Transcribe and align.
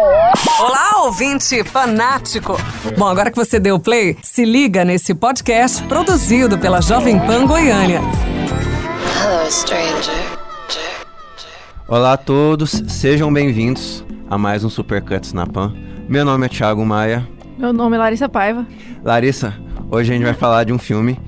Olá, 0.00 1.02
ouvinte 1.06 1.64
fanático! 1.64 2.56
Bom, 2.96 3.08
agora 3.08 3.32
que 3.32 3.36
você 3.36 3.58
deu 3.58 3.80
play, 3.80 4.16
se 4.22 4.44
liga 4.44 4.84
nesse 4.84 5.12
podcast 5.12 5.82
produzido 5.88 6.56
pela 6.56 6.80
Jovem 6.80 7.18
Pan 7.18 7.44
Goiânia. 7.44 8.00
Hello, 9.20 9.50
stranger. 9.50 10.14
Olá 11.88 12.12
a 12.12 12.16
todos, 12.16 12.80
sejam 12.86 13.32
bem-vindos 13.32 14.04
a 14.30 14.38
mais 14.38 14.62
um 14.62 14.70
Supercuts 14.70 15.32
na 15.32 15.44
Pan. 15.48 15.74
Meu 16.08 16.24
nome 16.24 16.46
é 16.46 16.48
Thiago 16.48 16.86
Maia. 16.86 17.28
Meu 17.58 17.72
nome 17.72 17.96
é 17.96 17.98
Larissa 17.98 18.28
Paiva. 18.28 18.64
Larissa, 19.02 19.52
hoje 19.90 20.12
a 20.12 20.14
gente 20.14 20.24
vai 20.24 20.34
falar 20.34 20.62
de 20.62 20.72
um 20.72 20.78
filme 20.78 21.18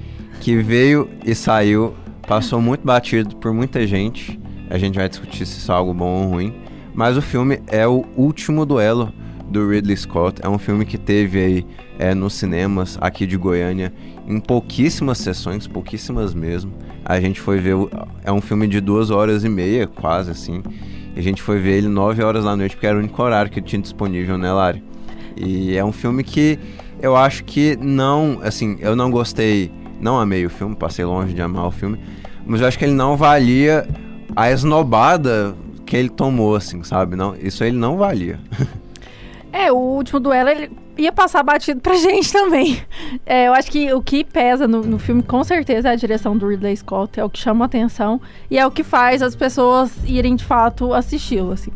que 0.40 0.56
veio 0.58 1.10
e 1.26 1.34
saiu, 1.34 1.92
passou 2.24 2.60
muito 2.60 2.86
batido 2.86 3.34
por 3.34 3.52
muita 3.52 3.84
gente. 3.84 4.38
A 4.70 4.78
gente 4.78 4.94
vai 4.94 5.08
discutir 5.08 5.44
se 5.44 5.58
isso 5.58 5.72
é 5.72 5.74
algo 5.74 5.92
bom 5.92 6.22
ou 6.22 6.30
ruim. 6.30 6.69
Mas 7.00 7.16
o 7.16 7.22
filme 7.22 7.62
é 7.66 7.88
o 7.88 8.04
último 8.14 8.66
duelo 8.66 9.10
do 9.48 9.66
Ridley 9.66 9.96
Scott. 9.96 10.38
É 10.42 10.48
um 10.50 10.58
filme 10.58 10.84
que 10.84 10.98
teve 10.98 11.38
aí 11.38 11.66
é, 11.98 12.14
nos 12.14 12.34
cinemas 12.34 12.98
aqui 13.00 13.26
de 13.26 13.38
Goiânia 13.38 13.90
em 14.28 14.38
pouquíssimas 14.38 15.16
sessões, 15.16 15.66
pouquíssimas 15.66 16.34
mesmo. 16.34 16.74
A 17.02 17.18
gente 17.18 17.40
foi 17.40 17.58
ver. 17.58 17.74
É 18.22 18.30
um 18.30 18.42
filme 18.42 18.68
de 18.68 18.82
duas 18.82 19.10
horas 19.10 19.44
e 19.44 19.48
meia, 19.48 19.86
quase 19.86 20.30
assim. 20.30 20.62
A 21.16 21.22
gente 21.22 21.40
foi 21.40 21.58
ver 21.58 21.78
ele 21.78 21.88
nove 21.88 22.22
horas 22.22 22.44
da 22.44 22.54
noite, 22.54 22.76
porque 22.76 22.86
era 22.86 22.96
o 22.96 22.98
único 22.98 23.22
horário 23.22 23.50
que 23.50 23.62
tinha 23.62 23.80
disponível, 23.80 24.36
né, 24.36 24.52
Lari? 24.52 24.84
E 25.38 25.74
é 25.78 25.82
um 25.82 25.92
filme 25.92 26.22
que 26.22 26.58
eu 27.00 27.16
acho 27.16 27.44
que 27.44 27.78
não. 27.80 28.40
Assim, 28.42 28.76
eu 28.78 28.94
não 28.94 29.10
gostei. 29.10 29.72
Não 29.98 30.20
amei 30.20 30.44
o 30.44 30.50
filme, 30.50 30.76
passei 30.76 31.06
longe 31.06 31.32
de 31.32 31.40
amar 31.40 31.66
o 31.66 31.70
filme. 31.70 31.98
Mas 32.44 32.60
eu 32.60 32.66
acho 32.66 32.78
que 32.78 32.84
ele 32.84 32.92
não 32.92 33.16
valia 33.16 33.88
a 34.36 34.50
esnobada 34.50 35.56
que 35.90 35.96
ele 35.96 36.08
tomou, 36.08 36.54
assim, 36.54 36.84
sabe? 36.84 37.16
Não, 37.16 37.34
isso 37.34 37.64
ele 37.64 37.76
não 37.76 37.98
valia. 37.98 38.38
É, 39.52 39.72
o 39.72 39.76
último 39.76 40.20
duelo 40.20 40.48
ele 40.48 40.70
ia 40.96 41.10
passar 41.10 41.42
batido 41.42 41.80
pra 41.80 41.96
gente 41.98 42.32
também. 42.32 42.80
É, 43.26 43.48
eu 43.48 43.52
acho 43.52 43.68
que 43.68 43.92
o 43.92 44.00
que 44.00 44.22
pesa 44.22 44.68
no, 44.68 44.80
no, 44.82 44.96
filme, 44.96 45.24
com 45.24 45.42
certeza, 45.42 45.88
é 45.88 45.92
a 45.92 45.96
direção 45.96 46.36
do 46.36 46.46
Ridley 46.46 46.76
Scott, 46.76 47.18
é 47.18 47.24
o 47.24 47.28
que 47.28 47.40
chama 47.40 47.64
atenção 47.64 48.20
e 48.48 48.56
é 48.56 48.64
o 48.64 48.70
que 48.70 48.84
faz 48.84 49.22
as 49.22 49.34
pessoas 49.34 49.90
irem 50.06 50.36
de 50.36 50.44
fato 50.44 50.94
assisti-lo, 50.94 51.50
assim. 51.50 51.72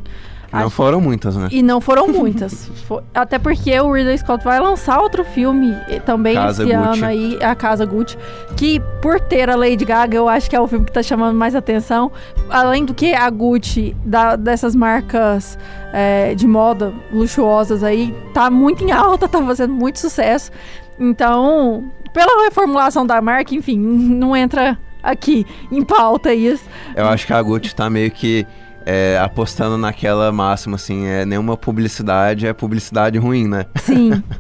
Não 0.62 0.70
foram 0.70 1.00
muitas, 1.00 1.36
né? 1.36 1.48
E 1.50 1.62
não 1.62 1.80
foram 1.80 2.08
muitas. 2.08 2.70
Até 3.14 3.38
porque 3.38 3.78
o 3.80 3.92
Ridley 3.92 4.18
Scott 4.18 4.44
vai 4.44 4.60
lançar 4.60 5.00
outro 5.00 5.24
filme 5.24 5.74
também 6.04 6.34
Casa 6.34 6.62
esse 6.62 6.72
Gucci. 6.72 6.88
ano 6.88 7.06
aí, 7.06 7.38
A 7.42 7.54
Casa 7.54 7.84
Gucci, 7.84 8.16
que 8.56 8.80
por 9.02 9.20
ter 9.20 9.50
a 9.50 9.56
Lady 9.56 9.84
Gaga, 9.84 10.16
eu 10.16 10.28
acho 10.28 10.48
que 10.48 10.56
é 10.56 10.60
o 10.60 10.66
filme 10.66 10.84
que 10.84 10.92
tá 10.92 11.02
chamando 11.02 11.36
mais 11.36 11.54
atenção. 11.54 12.12
Além 12.48 12.84
do 12.84 12.94
que 12.94 13.14
a 13.14 13.28
Gucci, 13.28 13.96
da, 14.04 14.36
dessas 14.36 14.74
marcas 14.74 15.58
é, 15.92 16.34
de 16.34 16.46
moda 16.46 16.92
luxuosas 17.12 17.82
aí, 17.82 18.14
tá 18.32 18.50
muito 18.50 18.84
em 18.84 18.92
alta, 18.92 19.26
tá 19.28 19.42
fazendo 19.42 19.72
muito 19.72 19.98
sucesso. 19.98 20.50
Então, 20.98 21.84
pela 22.12 22.44
reformulação 22.44 23.04
da 23.06 23.20
marca, 23.20 23.54
enfim, 23.54 23.78
não 23.78 24.36
entra 24.36 24.78
aqui 25.02 25.46
em 25.70 25.84
pauta 25.84 26.32
isso. 26.32 26.64
Eu 26.96 27.06
acho 27.06 27.26
que 27.26 27.32
a 27.32 27.42
Gucci 27.42 27.74
tá 27.74 27.90
meio 27.90 28.10
que 28.10 28.46
é, 28.86 29.18
apostando 29.22 29.78
naquela 29.78 30.30
máxima, 30.32 30.76
assim, 30.76 31.06
é 31.06 31.24
nenhuma 31.24 31.56
publicidade 31.56 32.46
é 32.46 32.52
publicidade 32.52 33.18
ruim, 33.18 33.48
né? 33.48 33.66
Sim. 33.76 34.22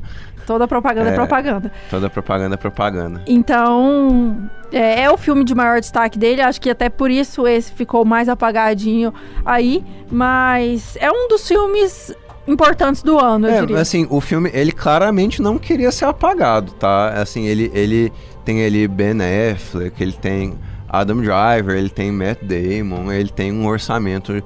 Toda 0.46 0.68
propaganda 0.68 1.10
é, 1.10 1.12
é, 1.12 1.16
propaganda. 1.16 1.72
Toda 1.90 2.10
propaganda 2.10 2.54
é 2.54 2.58
propaganda. 2.58 3.22
Então, 3.26 4.50
é, 4.70 5.02
é, 5.02 5.10
o 5.10 5.16
filme 5.16 5.42
de 5.42 5.54
maior 5.54 5.80
destaque 5.80 6.18
dele. 6.18 6.42
Acho 6.42 6.60
que 6.60 6.68
até 6.68 6.90
por 6.90 7.10
isso 7.10 7.46
esse 7.46 7.72
ficou 7.72 8.04
mais 8.04 8.28
apagadinho 8.28 9.12
aí. 9.44 9.82
Mas 10.10 10.96
é 11.00 11.10
um 11.10 11.28
dos 11.28 11.48
filmes 11.48 12.14
importantes 12.46 13.02
do 13.02 13.18
ano, 13.18 13.46
eu 13.46 13.54
é, 13.54 13.60
diria. 13.60 13.80
assim, 13.80 14.06
o 14.10 14.20
filme, 14.20 14.50
ele 14.52 14.70
claramente 14.70 15.40
não 15.40 15.56
queria 15.56 15.90
ser 15.90 16.04
apagado, 16.04 16.72
tá? 16.72 17.08
Assim, 17.20 17.46
ele, 17.46 17.70
ele 17.74 18.12
tem 18.44 18.62
ali 18.62 18.86
Ben 18.86 19.16
Affleck, 19.50 20.02
ele 20.02 20.12
tem 20.12 20.54
Adam 21.00 21.20
Driver, 21.20 21.76
ele 21.76 21.88
tem 21.88 22.12
Matt 22.12 22.38
Damon, 22.42 23.12
ele 23.12 23.28
tem 23.28 23.52
um 23.52 23.66
orçamento 23.66 24.42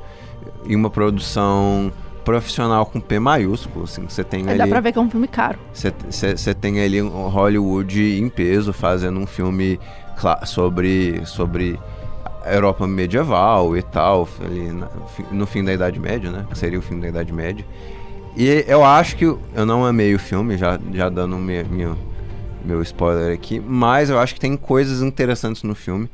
e 0.66 0.74
uma 0.74 0.90
produção 0.90 1.92
profissional 2.24 2.84
com 2.84 3.00
P 3.00 3.18
maiúsculo, 3.18 3.84
assim, 3.84 4.04
você 4.06 4.22
tem 4.22 4.46
é, 4.46 4.50
ali... 4.50 4.58
Dá 4.58 4.66
pra 4.66 4.80
ver 4.80 4.92
que 4.92 4.98
é 4.98 5.00
um 5.00 5.08
filme 5.08 5.26
caro. 5.26 5.58
Você 5.72 6.54
tem 6.54 6.80
ali 6.80 7.00
um 7.00 7.28
Hollywood 7.28 8.20
em 8.20 8.28
peso 8.28 8.72
fazendo 8.72 9.18
um 9.18 9.26
filme 9.26 9.80
sobre, 10.44 11.22
sobre 11.24 11.78
a 12.44 12.52
Europa 12.52 12.86
medieval 12.86 13.76
e 13.76 13.82
tal, 13.82 14.28
ali 14.44 14.72
na, 14.72 14.88
no 15.30 15.46
fim 15.46 15.64
da 15.64 15.72
Idade 15.72 15.98
Média, 15.98 16.30
né, 16.30 16.46
que 16.50 16.58
seria 16.58 16.78
o 16.78 16.82
fim 16.82 17.00
da 17.00 17.08
Idade 17.08 17.32
Média. 17.32 17.64
E 18.36 18.64
eu 18.68 18.84
acho 18.84 19.16
que 19.16 19.24
eu 19.24 19.66
não 19.66 19.84
amei 19.84 20.14
o 20.14 20.18
filme, 20.18 20.58
já, 20.58 20.78
já 20.92 21.08
dando 21.08 21.36
meu, 21.36 21.66
meu, 21.66 21.96
meu 22.62 22.82
spoiler 22.82 23.32
aqui, 23.32 23.58
mas 23.58 24.10
eu 24.10 24.18
acho 24.18 24.34
que 24.34 24.40
tem 24.40 24.56
coisas 24.56 25.00
interessantes 25.00 25.62
no 25.62 25.74
filme 25.74 26.10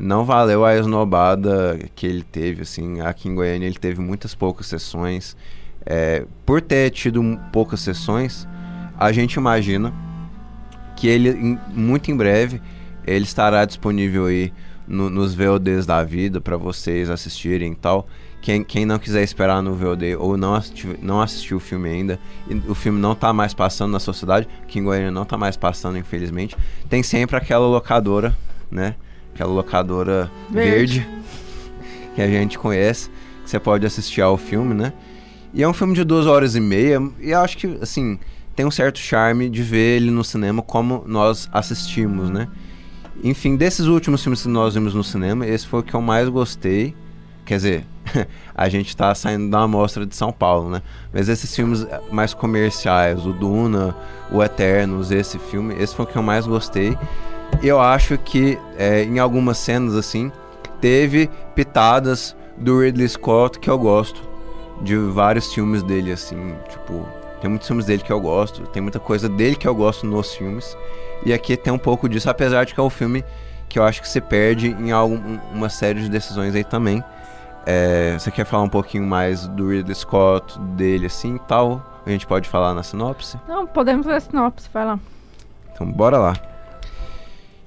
não 0.00 0.24
valeu 0.24 0.64
a 0.64 0.76
esnobada 0.76 1.78
que 1.94 2.06
ele 2.06 2.22
teve, 2.22 2.62
assim, 2.62 3.00
aqui 3.00 3.28
em 3.28 3.34
Goiânia 3.34 3.66
ele 3.66 3.78
teve 3.78 4.00
muitas 4.00 4.34
poucas 4.34 4.66
sessões. 4.66 5.36
É, 5.84 6.24
por 6.44 6.60
ter 6.60 6.90
tido 6.90 7.22
poucas 7.52 7.80
sessões, 7.80 8.46
a 8.98 9.12
gente 9.12 9.34
imagina 9.34 9.92
que 10.96 11.06
ele, 11.06 11.30
em, 11.30 11.58
muito 11.72 12.10
em 12.10 12.16
breve, 12.16 12.60
ele 13.06 13.24
estará 13.24 13.64
disponível 13.64 14.26
aí 14.26 14.52
no, 14.86 15.10
nos 15.10 15.34
VODs 15.34 15.86
da 15.86 16.02
vida 16.02 16.40
para 16.40 16.56
vocês 16.56 17.10
assistirem 17.10 17.72
e 17.72 17.76
tal. 17.76 18.06
Quem, 18.40 18.62
quem 18.62 18.86
não 18.86 18.98
quiser 18.98 19.22
esperar 19.22 19.60
no 19.60 19.74
VOD 19.74 20.16
ou 20.16 20.36
não, 20.36 20.54
assisti, 20.54 20.96
não 21.02 21.20
assistiu 21.20 21.56
o 21.56 21.60
filme 21.60 21.88
ainda, 21.88 22.18
o 22.68 22.74
filme 22.74 23.00
não 23.00 23.14
tá 23.14 23.32
mais 23.32 23.52
passando 23.52 23.90
na 23.90 23.98
sociedade, 23.98 24.46
que 24.68 24.78
em 24.78 24.84
Goiânia 24.84 25.10
não 25.10 25.24
tá 25.24 25.36
mais 25.36 25.56
passando, 25.56 25.98
infelizmente, 25.98 26.56
tem 26.88 27.02
sempre 27.02 27.36
aquela 27.36 27.66
locadora, 27.66 28.36
né? 28.70 28.94
Aquela 29.36 29.52
locadora 29.52 30.30
verde. 30.50 31.00
verde, 31.00 31.08
que 32.14 32.22
a 32.22 32.26
gente 32.26 32.58
conhece, 32.58 33.10
que 33.44 33.50
você 33.50 33.60
pode 33.60 33.86
assistir 33.86 34.22
ao 34.22 34.36
filme, 34.36 34.74
né? 34.74 34.92
E 35.52 35.62
é 35.62 35.68
um 35.68 35.74
filme 35.74 35.94
de 35.94 36.02
duas 36.02 36.26
horas 36.26 36.56
e 36.56 36.60
meia, 36.60 37.00
e 37.20 37.30
eu 37.30 37.40
acho 37.40 37.56
que, 37.56 37.78
assim, 37.80 38.18
tem 38.54 38.66
um 38.66 38.70
certo 38.70 38.98
charme 38.98 39.48
de 39.48 39.62
ver 39.62 39.96
ele 39.96 40.10
no 40.10 40.24
cinema 40.24 40.62
como 40.62 41.04
nós 41.06 41.48
assistimos, 41.52 42.30
né? 42.30 42.48
Enfim, 43.22 43.56
desses 43.56 43.86
últimos 43.86 44.22
filmes 44.22 44.42
que 44.42 44.48
nós 44.48 44.74
vimos 44.74 44.94
no 44.94 45.04
cinema, 45.04 45.46
esse 45.46 45.66
foi 45.66 45.80
o 45.80 45.82
que 45.82 45.94
eu 45.94 46.02
mais 46.02 46.28
gostei. 46.28 46.94
Quer 47.44 47.56
dizer, 47.56 47.84
a 48.54 48.68
gente 48.68 48.94
tá 48.96 49.14
saindo 49.14 49.50
da 49.50 49.60
amostra 49.60 50.04
de 50.04 50.14
São 50.16 50.32
Paulo, 50.32 50.70
né? 50.70 50.82
Mas 51.12 51.28
esses 51.28 51.54
filmes 51.54 51.86
mais 52.10 52.34
comerciais, 52.34 53.24
o 53.24 53.32
Duna, 53.32 53.94
o 54.30 54.42
Eternos, 54.42 55.10
esse 55.10 55.38
filme, 55.38 55.74
esse 55.78 55.94
foi 55.94 56.04
o 56.04 56.08
que 56.08 56.16
eu 56.16 56.22
mais 56.22 56.46
gostei 56.46 56.96
eu 57.62 57.80
acho 57.80 58.18
que 58.18 58.58
é, 58.78 59.02
em 59.02 59.18
algumas 59.18 59.58
cenas 59.58 59.94
assim 59.94 60.30
teve 60.80 61.30
pitadas 61.54 62.36
do 62.56 62.80
Ridley 62.80 63.08
Scott 63.08 63.58
que 63.58 63.70
eu 63.70 63.78
gosto 63.78 64.20
de 64.82 64.96
vários 64.96 65.52
filmes 65.52 65.82
dele 65.82 66.12
assim 66.12 66.54
tipo 66.68 67.06
tem 67.40 67.50
muitos 67.50 67.66
filmes 67.66 67.86
dele 67.86 68.02
que 68.02 68.12
eu 68.12 68.20
gosto 68.20 68.62
tem 68.68 68.82
muita 68.82 68.98
coisa 68.98 69.28
dele 69.28 69.56
que 69.56 69.66
eu 69.66 69.74
gosto 69.74 70.06
nos 70.06 70.34
filmes 70.34 70.76
e 71.24 71.32
aqui 71.32 71.56
tem 71.56 71.72
um 71.72 71.78
pouco 71.78 72.08
disso 72.08 72.28
apesar 72.28 72.64
de 72.64 72.74
que 72.74 72.80
é 72.80 72.82
um 72.82 72.90
filme 72.90 73.24
que 73.68 73.78
eu 73.78 73.84
acho 73.84 74.00
que 74.00 74.08
se 74.08 74.20
perde 74.20 74.68
em 74.68 74.92
alguma 74.92 75.68
série 75.68 76.00
de 76.00 76.08
decisões 76.08 76.54
aí 76.54 76.64
também. 76.64 77.02
É, 77.66 78.16
você 78.16 78.30
quer 78.30 78.44
falar 78.44 78.62
um 78.62 78.68
pouquinho 78.68 79.04
mais 79.04 79.48
do 79.48 79.70
Ridley 79.70 79.94
Scott 79.94 80.58
dele 80.60 81.06
assim 81.06 81.36
tal? 81.48 81.82
A 82.06 82.10
gente 82.10 82.26
pode 82.26 82.48
falar 82.48 82.74
na 82.74 82.84
sinopse? 82.84 83.36
Não 83.48 83.66
podemos 83.66 84.06
ler 84.06 84.14
a 84.14 84.20
sinopse 84.20 84.70
vai 84.72 84.84
lá. 84.84 85.00
Então 85.72 85.90
bora 85.90 86.16
lá 86.16 86.34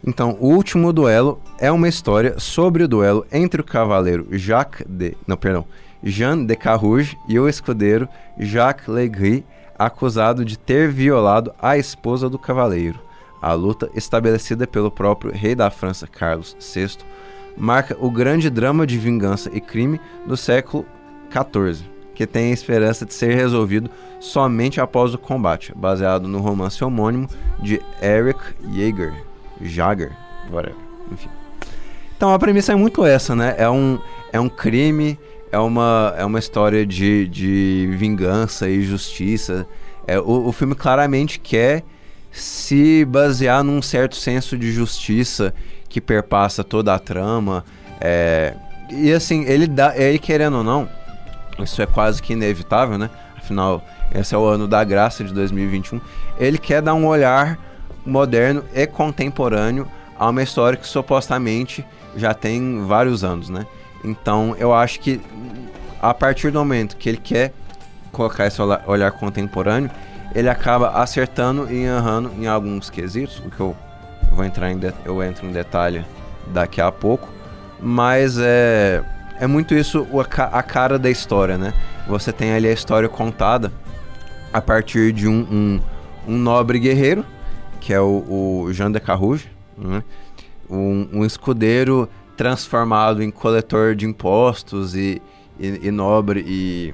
então, 0.06 0.38
o 0.40 0.48
último 0.48 0.94
duelo 0.94 1.42
é 1.60 1.72
uma 1.72 1.88
história 1.88 2.40
sobre 2.40 2.84
o 2.84 2.88
duelo 2.88 3.26
entre 3.32 3.62
o 3.62 3.66
cavaleiro 3.66 4.28
Jacques 4.32 4.86
de, 4.88 5.16
não, 5.28 5.36
perdão, 5.36 5.66
Jean 6.04 6.46
de 6.46 6.56
Carrouge 6.56 7.18
e 7.28 7.38
o 7.38 7.50
escudeiro 7.50 8.08
Jacques 8.38 8.88
Legris, 8.88 9.44
acusado 9.78 10.44
de 10.44 10.58
ter 10.58 10.90
violado 10.90 11.53
a 11.62 11.78
esposa 11.78 12.29
do 12.29 12.40
cavaleiro. 12.40 13.00
A 13.41 13.53
luta, 13.53 13.90
estabelecida 13.96 14.68
pelo 14.68 14.91
próprio 14.91 15.32
rei 15.32 15.56
da 15.56 15.70
França 15.70 16.08
Carlos 16.08 16.56
VI, 16.59 16.97
marca 17.58 17.96
o 18.00 18.09
grande 18.09 18.50
drama 18.50 18.85
de 18.85 18.97
vingança 18.97 19.50
e 19.53 19.62
crime 19.62 20.00
do 20.26 20.35
século 20.35 20.85
XIV, 21.29 21.85
que 22.14 22.28
tem 22.28 22.52
a 22.52 22.53
esperança 22.53 23.06
de 23.06 23.14
ser 23.14 23.35
resolvido 23.35 23.90
somente 24.20 24.82
após 24.82 25.14
o 25.14 25.18
combate, 25.18 25.73
baseado 25.76 26.28
no 26.28 26.40
romance 26.40 26.84
homônimo 26.84 27.28
de 27.62 27.82
Eric 28.02 28.40
Jaeger. 28.73 29.28
Jagger, 29.61 30.11
whatever, 30.52 30.78
enfim. 31.11 31.29
Então 32.16 32.34
a 32.34 32.40
premissa 32.40 32.73
é 32.73 32.76
muito 32.76 33.06
essa, 33.06 33.35
né? 33.35 33.56
É 33.58 33.70
um, 33.70 34.00
é 34.32 34.40
um 34.40 34.50
crime, 34.50 35.17
é 35.52 35.59
uma, 35.59 36.14
é 36.17 36.26
uma 36.26 36.40
história 36.40 36.85
de, 36.85 37.28
de 37.28 37.90
vingança 37.94 38.67
e 38.67 38.82
justiça. 38.82 39.66
É, 40.06 40.20
o, 40.20 40.47
o 40.47 40.52
filme 40.52 40.76
claramente 40.76 41.40
quer 41.40 41.84
se 42.32 43.06
basear 43.06 43.64
num 43.64 43.82
certo 43.82 44.16
senso 44.16 44.58
de 44.58 44.72
justiça 44.72 45.53
que 45.88 46.02
perpassa 46.02 46.64
toda 46.64 46.94
a 46.94 47.00
trama. 47.00 47.64
É, 48.02 48.53
e 48.90 49.11
assim, 49.11 49.44
ele 49.46 49.67
dá, 49.67 49.97
ele 49.97 50.20
querendo 50.20 50.58
ou 50.58 50.64
não, 50.64 50.90
isso 51.59 51.82
é 51.82 51.85
quase 51.85 52.22
que 52.22 52.34
inevitável, 52.34 52.97
né? 52.97 53.09
afinal, 53.50 53.84
esse 54.14 54.35
é 54.35 54.38
o 54.38 54.46
ano 54.46 54.67
da 54.67 54.84
graça 54.84 55.23
de 55.23 55.34
2021. 55.34 56.00
Ele 56.38 56.58
quer 56.58 56.82
dar 56.82 56.94
um 56.94 57.08
olhar 57.08 57.58
moderno 58.09 58.64
e 58.73 58.85
contemporâneo 58.85 59.88
a 60.17 60.29
uma 60.29 60.44
história 60.44 60.78
que 60.78 60.88
supostamente 60.88 61.85
já 62.16 62.34
tem 62.34 62.84
vários 62.85 63.23
anos, 63.23 63.50
né? 63.50 63.66
Então, 64.03 64.56
eu 64.58 64.73
acho 64.73 65.00
que 65.00 65.22
a 66.02 66.14
partir 66.14 66.52
do 66.52 66.59
momento 66.59 66.97
que 66.97 67.09
ele 67.09 67.17
quer 67.17 67.53
colocar 68.11 68.47
esse 68.47 68.61
olhar 68.61 69.11
contemporâneo, 69.11 69.90
ele 70.34 70.50
acaba 70.50 70.90
acertando 71.02 71.72
e 71.72 71.84
errando 71.84 72.32
em 72.38 72.47
alguns 72.47 72.90
quesitos, 72.90 73.40
o 73.40 73.50
que 73.50 73.59
eu 73.59 73.76
vou 74.32 74.44
entrar 74.46 74.72
em 74.72 74.79
eu 75.06 75.23
entro 75.23 75.46
em 75.47 75.52
detalhe 75.52 76.06
daqui 76.47 76.82
a 76.82 76.91
pouco, 76.91 77.29
mas 77.79 78.38
é 78.40 79.03
é 79.40 79.47
muito 79.47 79.73
isso 79.73 80.06
a 80.52 80.61
cara 80.61 81.00
da 81.00 81.09
história, 81.09 81.58
né? 81.58 81.73
Você 82.08 82.34
tem 82.34 82.52
ali 82.52 82.67
a 82.67 82.73
história 82.73 83.08
contada 83.08 83.72
a 84.52 84.59
partir 84.59 85.14
de 85.14 85.29
um, 85.29 85.47
um, 85.50 85.82
um 86.28 86.38
nobre 86.38 86.78
guerreiro, 86.78 87.26
que 87.79 87.93
é 87.93 87.99
o, 87.99 88.66
o 88.66 88.73
Jean 88.73 88.91
de 88.91 88.99
Carrouge, 88.99 89.49
né? 89.78 90.03
um, 90.70 91.08
um 91.14 91.26
escudeiro 91.26 92.08
transformado 92.37 93.23
em 93.23 93.31
coletor 93.31 93.96
de 93.96 94.05
impostos 94.05 94.96
e, 94.96 95.22
e, 95.59 95.87
e, 95.87 95.91
nobre 95.91 96.43
e 96.47 96.93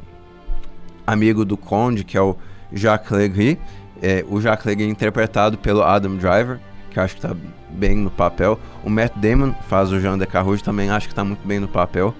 amigo 1.05 1.45
do 1.45 1.55
conde, 1.55 2.03
que 2.03 2.17
é 2.17 2.21
o 2.21 2.35
Jacques 2.73 3.11
Legris. 3.11 3.57
É, 4.01 4.25
o 4.27 4.41
Jacques 4.41 4.65
Legris 4.65 4.87
é 4.87 4.91
interpretado 4.91 5.57
pelo 5.57 5.83
Adam 5.83 6.15
Driver, 6.15 6.59
que 6.89 6.99
acho 6.99 7.15
que 7.15 7.25
está 7.25 7.35
bem 7.69 7.95
no 7.95 8.09
papel. 8.09 8.59
O 8.83 8.89
Matt 8.89 9.13
Damon 9.17 9.53
faz 9.67 9.91
o 9.91 9.99
Jean 9.99 10.17
de 10.17 10.25
Carrouge, 10.25 10.63
também 10.63 10.89
acho 10.89 11.07
que 11.07 11.13
está 11.13 11.23
muito 11.23 11.45
bem 11.45 11.59
no 11.59 11.67
papel. 11.67 12.13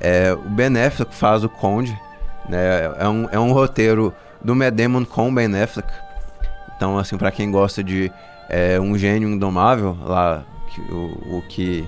É, 0.00 0.32
o 0.32 0.48
Ben 0.48 0.76
Affleck 0.80 1.14
faz 1.14 1.42
o 1.42 1.48
Conde, 1.48 1.98
né? 2.48 2.94
É 2.98 3.08
um, 3.08 3.28
é 3.32 3.38
um 3.38 3.52
roteiro 3.52 4.14
do 4.42 4.54
Matt 4.54 4.74
Damon 4.74 5.04
com 5.04 5.28
o 5.28 5.32
Ben 5.32 5.46
Affleck. 5.60 5.88
Então, 6.78 6.96
assim, 6.96 7.18
para 7.18 7.32
quem 7.32 7.50
gosta 7.50 7.82
de 7.82 8.10
é, 8.48 8.78
um 8.78 8.96
gênio 8.96 9.28
indomável, 9.28 9.98
lá, 10.00 10.44
que, 10.72 10.80
o, 10.80 11.38
o 11.38 11.44
que... 11.48 11.84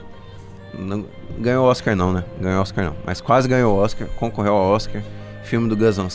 Não, 0.77 1.07
ganhou 1.39 1.65
o 1.65 1.69
Oscar 1.69 1.95
não, 1.95 2.13
né? 2.13 2.25
Ganhou 2.41 2.59
o 2.59 2.63
Oscar 2.63 2.87
não. 2.87 2.97
Mas 3.07 3.21
quase 3.21 3.47
ganhou 3.47 3.77
o 3.77 3.79
Oscar, 3.79 4.09
concorreu 4.19 4.53
ao 4.53 4.73
Oscar. 4.73 5.01
Filme 5.45 5.69
do 5.69 5.77
Gus 5.77 5.97
Van. 5.97 6.09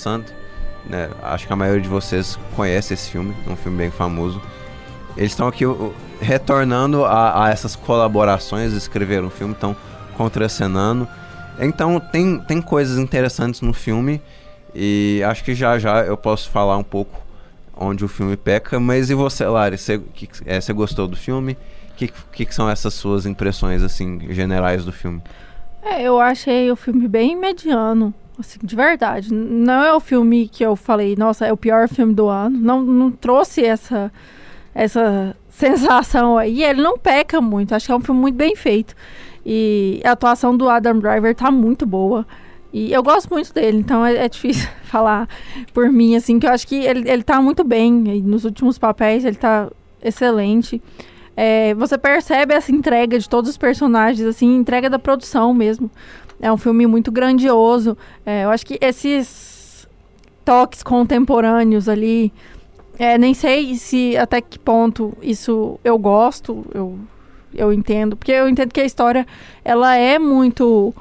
Né? 0.86 1.10
Acho 1.24 1.48
que 1.48 1.54
a 1.54 1.56
maioria 1.56 1.82
de 1.82 1.88
vocês 1.88 2.38
conhece 2.54 2.94
esse 2.94 3.10
filme. 3.10 3.34
É 3.48 3.50
um 3.50 3.56
filme 3.56 3.78
bem 3.78 3.92
famoso. 3.92 4.42
Eles 5.16 5.32
estão 5.32 5.48
aqui 5.48 5.64
retornando 6.20 7.06
a, 7.06 7.46
a, 7.46 7.50
essas 7.50 7.78
colaborações, 7.78 8.74
escreveram 8.74 9.28
um 9.28 9.30
filme, 9.30 9.54
estão 9.54 9.74
contracenando. 10.18 11.08
Então 11.60 11.98
tem, 11.98 12.40
tem 12.40 12.62
coisas 12.62 12.98
interessantes 12.98 13.62
no 13.62 13.72
filme 13.72 14.22
e 14.74 15.24
acho 15.26 15.42
que 15.46 15.56
já 15.56 15.80
já 15.80 16.02
eu 16.02 16.18
posso 16.18 16.50
falar 16.50 16.78
um 16.78 16.84
pouco 16.84 17.25
onde 17.78 18.04
o 18.06 18.08
filme 18.08 18.38
peca. 18.38 18.80
Mas 18.80 19.10
e 19.10 19.14
você, 19.14 19.46
Lari? 19.46 19.78
Você, 19.78 20.00
que, 20.14 20.30
é, 20.46 20.60
você 20.60 20.74
gostou 20.74 21.08
do 21.08 21.16
filme? 21.16 21.58
O 21.92 21.96
que, 21.96 22.08
que, 22.32 22.46
que, 22.46 22.56
são 22.56 22.70
essas 22.70 22.94
suas 22.94 23.26
impressões 23.26 23.82
assim 23.82 24.20
generais 24.32 24.84
do 24.84 24.92
filme? 24.92 25.22
É, 25.82 26.02
eu 26.02 26.20
achei 26.20 26.72
o 26.72 26.76
filme 26.76 27.08
bem 27.08 27.36
mediano. 27.36 28.14
Assim, 28.38 28.60
de 28.62 28.76
verdade. 28.76 29.34
Não 29.34 29.84
é 29.84 29.94
o 29.94 30.00
filme 30.00 30.48
que 30.48 30.64
eu 30.64 30.76
falei, 30.76 31.16
nossa, 31.16 31.46
é 31.46 31.54
o 31.54 31.58
pior 31.58 31.88
filme 31.88 32.14
do 32.14 32.28
ano. 32.28 32.58
Não, 32.58 32.82
não 32.82 33.12
trouxe 33.12 33.64
essa, 33.64 34.12
essa 34.74 35.36
sensação 35.50 36.38
aí. 36.38 36.64
Ele 36.64 36.82
não 36.82 36.98
peca 36.98 37.40
muito. 37.40 37.74
Acho 37.74 37.86
que 37.86 37.92
é 37.92 37.96
um 37.96 38.02
filme 38.02 38.20
muito 38.20 38.36
bem 38.36 38.56
feito. 38.56 38.96
E 39.46 40.02
a 40.04 40.12
atuação 40.12 40.58
do 40.58 40.68
Adam 40.68 41.00
Driver 41.00 41.36
tá 41.36 41.52
muito 41.52 41.86
boa. 41.86 42.26
E 42.78 42.92
eu 42.92 43.02
gosto 43.02 43.30
muito 43.30 43.54
dele, 43.54 43.78
então 43.78 44.06
é, 44.06 44.26
é, 44.26 44.28
difícil 44.28 44.68
falar 44.84 45.30
por 45.74 45.90
mim, 45.90 46.14
assim, 46.14 46.38
que 46.38 46.46
eu 46.46 46.52
acho 46.52 46.68
que 46.68 46.76
ele, 46.76 47.10
ele 47.10 47.24
tá 47.24 47.42
muito 47.42 47.64
bem. 47.64 47.90
Nos 48.22 48.44
últimos 48.44 48.78
papéis 48.78 49.24
ele 49.24 49.38
tá 49.38 49.72
excelente. 50.04 50.82
É, 51.38 51.74
você 51.76 51.98
percebe 51.98 52.54
essa 52.54 52.74
entrega 52.74 53.18
de 53.18 53.30
todos 53.30 53.50
os 53.50 53.56
personagens, 53.56 54.28
assim, 54.28 54.58
entrega 54.58 54.90
da 54.90 55.00
produção 55.00 55.54
mesmo. 55.54 55.90
É 56.42 56.52
um 56.52 56.58
filme 56.58 56.86
muito 56.86 57.14
grandioso. 57.14 57.98
É, 58.26 58.44
eu 58.44 58.50
acho 58.50 58.66
que 58.66 58.78
esses 58.82 59.88
toques 60.44 60.84
contemporâneos 60.84 61.88
ali, 61.88 62.34
é, 63.00 63.18
nem 63.18 63.34
sei 63.34 63.76
se 63.76 64.18
até 64.18 64.42
que 64.42 64.60
ponto 64.60 65.18
isso 65.22 65.80
eu 65.82 65.98
gosto. 65.98 66.66
Eu 66.74 67.00
eu 67.56 67.72
entendo. 67.72 68.18
Porque 68.18 68.34
eu 68.34 68.50
entendo 68.50 68.74
que 68.74 68.82
a 68.82 68.86
história, 68.86 69.26
ela 69.64 69.96
é 69.96 70.20
muito... 70.20 70.94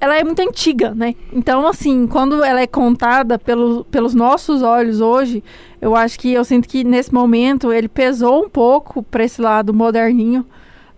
Ela 0.00 0.18
é 0.18 0.24
muito 0.24 0.40
antiga, 0.40 0.94
né? 0.94 1.14
Então, 1.32 1.66
assim, 1.66 2.06
quando 2.06 2.42
ela 2.42 2.60
é 2.60 2.66
contada 2.66 3.38
pelo, 3.38 3.84
pelos 3.84 4.14
nossos 4.14 4.62
olhos 4.62 5.00
hoje, 5.00 5.44
eu 5.80 5.94
acho 5.94 6.18
que 6.18 6.32
eu 6.32 6.44
sinto 6.44 6.66
que 6.66 6.82
nesse 6.82 7.12
momento 7.12 7.72
ele 7.72 7.88
pesou 7.88 8.44
um 8.44 8.48
pouco 8.48 9.02
para 9.02 9.24
esse 9.24 9.42
lado 9.42 9.74
moderninho 9.74 10.46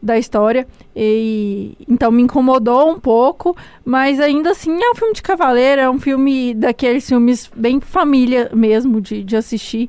da 0.03 0.19
história. 0.19 0.67
E 0.95 1.77
então 1.89 2.11
me 2.11 2.23
incomodou 2.23 2.91
um 2.91 2.99
pouco, 2.99 3.57
mas 3.85 4.21
ainda 4.21 4.51
assim 4.51 4.83
é 4.83 4.91
um 4.91 4.95
filme 4.95 5.15
de 5.15 5.23
cavaleiro, 5.23 5.81
é 5.81 5.89
um 5.89 5.99
filme 5.99 6.53
daqueles 6.55 7.09
filmes 7.09 7.51
bem 7.55 7.81
família 7.81 8.51
mesmo 8.53 9.01
de, 9.01 9.23
de 9.23 9.37
assistir 9.37 9.89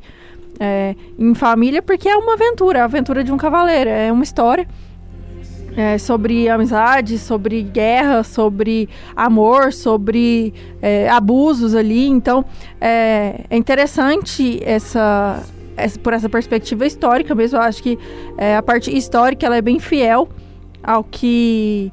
é, 0.59 0.95
em 1.17 1.33
família, 1.33 1.81
porque 1.81 2.07
é 2.07 2.15
uma 2.15 2.33
aventura, 2.33 2.81
a 2.81 2.85
aventura 2.85 3.23
de 3.23 3.31
um 3.31 3.37
cavaleiro, 3.37 3.89
é 3.89 4.11
uma 4.11 4.23
história. 4.23 4.67
É, 5.75 5.97
sobre 5.97 6.47
amizade, 6.49 7.17
sobre 7.17 7.63
guerra, 7.63 8.23
sobre 8.23 8.87
amor, 9.15 9.73
sobre 9.73 10.53
é, 10.81 11.09
abusos 11.09 11.73
ali. 11.73 12.07
Então 12.07 12.45
é, 12.79 13.41
é 13.49 13.57
interessante 13.57 14.59
essa, 14.63 15.41
essa, 15.75 15.99
por 15.99 16.13
essa 16.13 16.29
perspectiva 16.29 16.85
histórica 16.85 17.33
mesmo. 17.33 17.57
Eu 17.57 17.63
acho 17.63 17.81
que 17.81 17.97
é, 18.37 18.55
a 18.55 18.61
parte 18.61 18.95
histórica 18.95 19.45
ela 19.45 19.57
é 19.57 19.61
bem 19.61 19.79
fiel 19.79 20.29
ao 20.83 21.03
que 21.03 21.91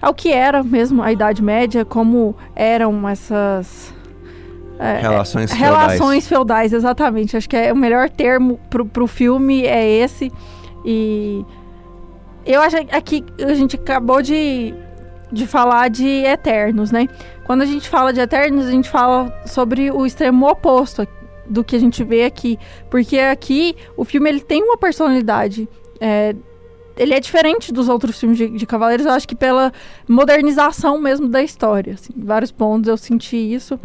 ao 0.00 0.14
que 0.14 0.30
era 0.30 0.62
mesmo 0.62 1.02
a 1.02 1.10
Idade 1.12 1.42
Média, 1.42 1.84
como 1.84 2.36
eram 2.54 3.08
essas 3.08 3.92
é, 4.78 5.00
relações 5.00 5.50
feudais. 5.50 5.76
Relações 5.76 6.28
feudais, 6.28 6.72
exatamente. 6.72 7.36
Acho 7.36 7.48
que 7.48 7.56
é 7.56 7.72
o 7.72 7.76
melhor 7.76 8.08
termo 8.08 8.58
pro, 8.70 8.86
pro 8.86 9.06
filme 9.06 9.64
é 9.64 9.84
esse. 9.84 10.32
E 10.84 11.44
eu 12.48 12.62
acho 12.62 12.76
que 13.04 13.22
a 13.42 13.54
gente 13.54 13.76
acabou 13.76 14.22
de, 14.22 14.74
de 15.30 15.46
falar 15.46 15.88
de 15.88 16.06
Eternos, 16.06 16.90
né? 16.90 17.06
Quando 17.44 17.62
a 17.62 17.66
gente 17.66 17.88
fala 17.88 18.12
de 18.12 18.20
Eternos, 18.20 18.66
a 18.66 18.70
gente 18.70 18.88
fala 18.88 19.32
sobre 19.46 19.90
o 19.90 20.06
extremo 20.06 20.48
oposto 20.48 21.06
do 21.46 21.62
que 21.62 21.76
a 21.76 21.78
gente 21.78 22.02
vê 22.02 22.24
aqui. 22.24 22.58
Porque 22.90 23.18
aqui 23.18 23.76
o 23.96 24.04
filme 24.04 24.30
ele 24.30 24.40
tem 24.40 24.62
uma 24.62 24.78
personalidade. 24.78 25.68
É, 26.00 26.34
ele 26.96 27.14
é 27.14 27.20
diferente 27.20 27.72
dos 27.72 27.88
outros 27.88 28.18
filmes 28.18 28.38
de, 28.38 28.48
de, 28.48 28.66
Cavaleiros, 28.66 29.06
eu 29.06 29.12
acho 29.12 29.28
que 29.28 29.36
pela 29.36 29.72
modernização 30.08 30.98
mesmo 30.98 31.28
da 31.28 31.42
história. 31.42 31.94
Assim, 31.94 32.12
em 32.16 32.24
vários 32.24 32.50
pontos 32.50 32.88
eu 32.88 32.96
senti 32.96 33.36
isso. 33.36 33.78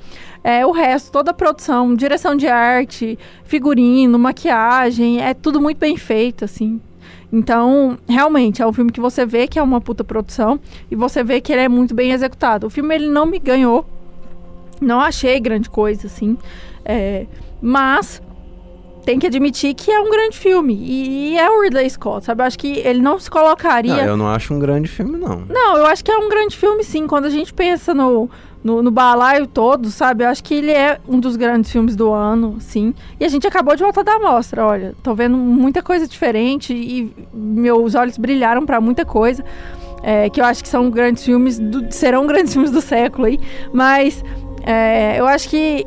É, 0.43 0.65
o 0.65 0.71
resto, 0.71 1.11
toda 1.11 1.31
a 1.31 1.33
produção, 1.33 1.95
direção 1.95 2.35
de 2.35 2.47
arte, 2.47 3.19
figurino, 3.43 4.17
maquiagem, 4.17 5.21
é 5.21 5.33
tudo 5.33 5.61
muito 5.61 5.77
bem 5.77 5.95
feito, 5.95 6.43
assim. 6.45 6.81
Então, 7.33 7.97
realmente, 8.07 8.61
é 8.61 8.67
um 8.67 8.71
filme 8.71 8.91
que 8.91 9.01
você 9.01 9.25
vê 9.25 9.47
que 9.47 9.57
é 9.57 9.63
uma 9.63 9.81
puta 9.81 10.03
produção 10.03 10.59
e 10.91 10.95
você 10.95 11.23
vê 11.23 11.41
que 11.41 11.51
ele 11.51 11.63
é 11.63 11.67
muito 11.67 11.95
bem 11.95 12.11
executado. 12.11 12.67
O 12.67 12.69
filme, 12.69 12.93
ele 12.93 13.07
não 13.07 13.25
me 13.25 13.39
ganhou. 13.39 13.83
Não 14.79 14.99
achei 14.99 15.39
grande 15.39 15.67
coisa, 15.67 16.05
assim. 16.05 16.37
É, 16.85 17.25
mas 17.59 18.21
tem 19.03 19.17
que 19.17 19.25
admitir 19.25 19.73
que 19.73 19.91
é 19.91 19.99
um 19.99 20.11
grande 20.11 20.37
filme. 20.37 20.75
E, 20.75 21.35
é 21.35 21.49
o 21.49 21.63
Ridley 21.63 21.89
Scott, 21.89 22.23
sabe? 22.23 22.43
Eu 22.43 22.45
acho 22.45 22.59
que 22.59 22.77
ele 22.79 23.01
não 23.01 23.19
se 23.19 23.31
colocaria. 23.31 23.95
Não, 23.95 24.03
eu 24.03 24.17
não 24.17 24.27
acho 24.27 24.53
um 24.53 24.59
grande 24.59 24.87
filme, 24.87 25.17
não. 25.17 25.43
Não, 25.49 25.77
eu 25.77 25.87
acho 25.87 26.05
que 26.05 26.11
é 26.11 26.17
um 26.17 26.29
grande 26.29 26.55
filme, 26.55 26.83
sim. 26.83 27.07
Quando 27.07 27.25
a 27.25 27.31
gente 27.31 27.51
pensa 27.51 27.95
no, 27.95 28.29
no, 28.63 28.81
no 28.81 28.89
balaio 28.89 29.45
todo, 29.45 29.89
sabe? 29.89 30.23
Eu 30.23 30.29
acho 30.29 30.43
que 30.43 30.53
ele 30.53 30.71
é 30.71 30.99
um 31.07 31.19
dos 31.19 31.35
grandes 31.35 31.71
filmes 31.71 31.95
do 31.95 32.11
ano, 32.11 32.57
sim. 32.59 32.93
E 33.19 33.25
a 33.25 33.27
gente 33.27 33.45
acabou 33.45 33.75
de 33.75 33.83
voltar 33.83 34.03
da 34.03 34.17
mostra, 34.17 34.65
olha. 34.65 34.95
Tô 35.03 35.13
vendo 35.13 35.35
muita 35.35 35.83
coisa 35.83 36.07
diferente 36.07 36.73
e 36.73 37.11
meus 37.33 37.93
olhos 37.95 38.17
brilharam 38.17 38.65
para 38.65 38.79
muita 38.79 39.05
coisa. 39.05 39.43
É, 40.01 40.29
que 40.29 40.41
eu 40.41 40.45
acho 40.45 40.61
que 40.61 40.69
são 40.69 40.89
grandes 40.89 41.23
filmes, 41.23 41.57
do, 41.57 41.85
serão 41.93 42.27
grandes 42.27 42.53
filmes 42.53 42.71
do 42.71 42.81
século 42.81 43.25
aí. 43.27 43.39
Mas 43.71 44.23
é, 44.65 45.19
eu 45.19 45.27
acho 45.27 45.49
que 45.49 45.85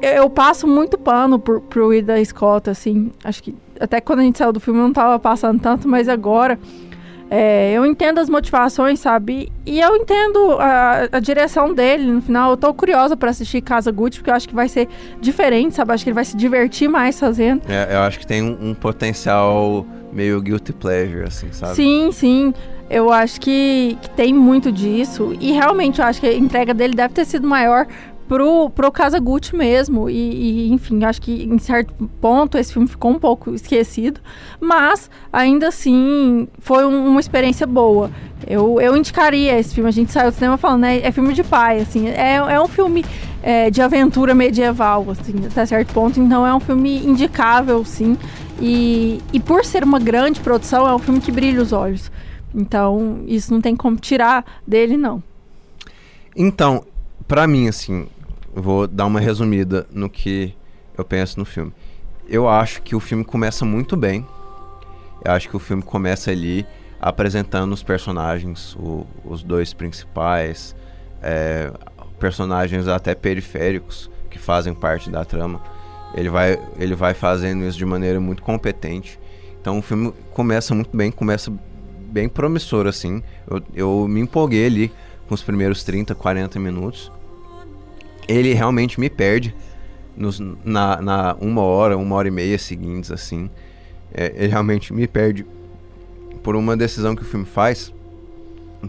eu 0.00 0.30
passo 0.30 0.66
muito 0.66 0.96
pano 0.96 1.38
pro, 1.38 1.60
pro 1.60 1.92
Ida 1.92 2.22
Scott, 2.24 2.70
assim. 2.70 3.10
Acho 3.24 3.42
que 3.42 3.54
até 3.80 4.00
quando 4.00 4.20
a 4.20 4.22
gente 4.22 4.38
saiu 4.38 4.52
do 4.52 4.60
filme 4.60 4.80
eu 4.80 4.84
não 4.84 4.92
tava 4.92 5.18
passando 5.18 5.60
tanto, 5.60 5.88
mas 5.88 6.08
agora 6.08 6.58
é, 7.30 7.72
eu 7.72 7.84
entendo 7.84 8.18
as 8.18 8.28
motivações, 8.28 9.00
sabe? 9.00 9.52
E 9.66 9.80
eu 9.80 9.96
entendo 9.96 10.56
a, 10.58 11.08
a 11.12 11.20
direção 11.20 11.74
dele. 11.74 12.10
No 12.10 12.22
final, 12.22 12.52
eu 12.52 12.56
tô 12.56 12.72
curiosa 12.72 13.16
para 13.16 13.30
assistir 13.30 13.60
Casa 13.60 13.92
Gucci, 13.92 14.18
porque 14.18 14.30
eu 14.30 14.34
acho 14.34 14.48
que 14.48 14.54
vai 14.54 14.68
ser 14.68 14.88
diferente, 15.20 15.74
sabe? 15.74 15.92
Acho 15.92 16.04
que 16.04 16.10
ele 16.10 16.14
vai 16.14 16.24
se 16.24 16.36
divertir 16.36 16.88
mais 16.88 17.20
fazendo. 17.20 17.62
É, 17.68 17.94
eu 17.94 18.00
acho 18.00 18.18
que 18.18 18.26
tem 18.26 18.42
um, 18.42 18.70
um 18.70 18.74
potencial 18.74 19.84
meio 20.12 20.40
guilty 20.40 20.72
pleasure, 20.72 21.24
assim, 21.24 21.48
sabe? 21.52 21.74
Sim, 21.74 22.10
sim. 22.12 22.54
Eu 22.88 23.12
acho 23.12 23.38
que, 23.40 23.98
que 24.00 24.10
tem 24.10 24.32
muito 24.32 24.72
disso. 24.72 25.36
E 25.38 25.52
realmente 25.52 26.00
eu 26.00 26.06
acho 26.06 26.20
que 26.20 26.26
a 26.26 26.32
entrega 26.32 26.72
dele 26.72 26.94
deve 26.94 27.12
ter 27.12 27.26
sido 27.26 27.46
maior 27.46 27.86
pro, 28.28 28.70
pro 28.70 28.92
Kazaguchi 28.92 29.56
mesmo. 29.56 30.08
E, 30.08 30.14
e, 30.14 30.72
enfim, 30.72 31.02
acho 31.04 31.20
que 31.20 31.44
em 31.44 31.58
certo 31.58 31.92
ponto 32.20 32.58
esse 32.58 32.72
filme 32.72 32.86
ficou 32.86 33.10
um 33.10 33.18
pouco 33.18 33.54
esquecido. 33.54 34.20
Mas, 34.60 35.10
ainda 35.32 35.68
assim, 35.68 36.46
foi 36.58 36.84
um, 36.84 37.08
uma 37.08 37.20
experiência 37.20 37.66
boa. 37.66 38.10
Eu, 38.46 38.80
eu 38.80 38.96
indicaria 38.96 39.58
esse 39.58 39.74
filme. 39.74 39.88
A 39.88 39.92
gente 39.92 40.12
saiu 40.12 40.30
do 40.30 40.34
cinema 40.34 40.56
falando, 40.56 40.82
né? 40.82 41.00
É 41.00 41.10
filme 41.10 41.32
de 41.32 41.42
pai, 41.42 41.80
assim. 41.80 42.08
É, 42.08 42.34
é 42.36 42.60
um 42.60 42.68
filme 42.68 43.04
é, 43.42 43.70
de 43.70 43.80
aventura 43.80 44.34
medieval, 44.34 45.06
assim, 45.10 45.34
até 45.46 45.66
certo 45.66 45.92
ponto. 45.92 46.20
Então 46.20 46.46
é 46.46 46.54
um 46.54 46.60
filme 46.60 47.04
indicável, 47.04 47.84
sim. 47.84 48.16
E, 48.60 49.20
e 49.32 49.40
por 49.40 49.64
ser 49.64 49.82
uma 49.84 49.98
grande 49.98 50.40
produção, 50.40 50.86
é 50.86 50.94
um 50.94 50.98
filme 50.98 51.20
que 51.20 51.32
brilha 51.32 51.62
os 51.62 51.72
olhos. 51.72 52.10
Então, 52.54 53.22
isso 53.26 53.52
não 53.52 53.60
tem 53.60 53.76
como 53.76 53.96
tirar 53.96 54.44
dele, 54.66 54.96
não. 54.96 55.22
Então, 56.34 56.84
para 57.26 57.46
mim, 57.46 57.68
assim, 57.68 58.06
vou 58.62 58.86
dar 58.86 59.06
uma 59.06 59.20
resumida 59.20 59.86
no 59.90 60.08
que 60.08 60.54
eu 60.96 61.04
penso 61.04 61.38
no 61.38 61.44
filme. 61.44 61.72
Eu 62.28 62.48
acho 62.48 62.82
que 62.82 62.94
o 62.94 63.00
filme 63.00 63.24
começa 63.24 63.64
muito 63.64 63.96
bem. 63.96 64.26
Eu 65.24 65.32
acho 65.32 65.48
que 65.48 65.56
o 65.56 65.58
filme 65.58 65.82
começa 65.82 66.30
ali 66.30 66.66
apresentando 67.00 67.72
os 67.72 67.82
personagens, 67.82 68.74
o, 68.76 69.06
os 69.24 69.42
dois 69.42 69.72
principais, 69.72 70.74
é, 71.22 71.72
personagens 72.18 72.88
até 72.88 73.14
periféricos 73.14 74.10
que 74.30 74.38
fazem 74.38 74.74
parte 74.74 75.10
da 75.10 75.24
trama. 75.24 75.60
Ele 76.14 76.28
vai, 76.28 76.58
ele 76.78 76.94
vai 76.94 77.14
fazendo 77.14 77.64
isso 77.64 77.78
de 77.78 77.84
maneira 77.84 78.20
muito 78.20 78.42
competente. 78.42 79.18
Então 79.60 79.78
o 79.78 79.82
filme 79.82 80.12
começa 80.32 80.74
muito 80.74 80.96
bem, 80.96 81.10
começa 81.10 81.52
bem 82.10 82.28
promissor, 82.28 82.86
assim. 82.86 83.22
Eu, 83.48 83.62
eu 83.74 84.08
me 84.08 84.20
empolguei 84.20 84.66
ali 84.66 84.92
com 85.28 85.34
os 85.34 85.42
primeiros 85.42 85.84
30, 85.84 86.14
40 86.14 86.58
minutos. 86.58 87.12
Ele 88.28 88.52
realmente 88.52 89.00
me 89.00 89.10
perde 89.10 89.54
nos, 90.16 90.40
na, 90.64 91.00
na 91.00 91.36
uma 91.40 91.62
hora, 91.62 91.96
uma 91.96 92.14
hora 92.14 92.28
e 92.28 92.30
meia 92.30 92.58
seguintes, 92.58 93.10
assim. 93.10 93.50
É, 94.12 94.32
ele 94.36 94.48
realmente 94.48 94.92
me 94.92 95.06
perde 95.06 95.44
por 96.42 96.54
uma 96.54 96.76
decisão 96.76 97.16
que 97.16 97.22
o 97.22 97.24
filme 97.24 97.46
faz, 97.46 97.92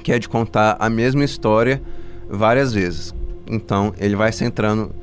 que 0.04 0.12
é 0.12 0.20
de 0.20 0.30
contar 0.30 0.78
a 0.80 0.90
mesma 0.90 1.24
história 1.24 1.82
várias 2.30 2.74
vezes. 2.74 3.14
Então 3.48 3.94
ele 3.98 4.16
vai 4.16 4.32
centrando. 4.32 4.94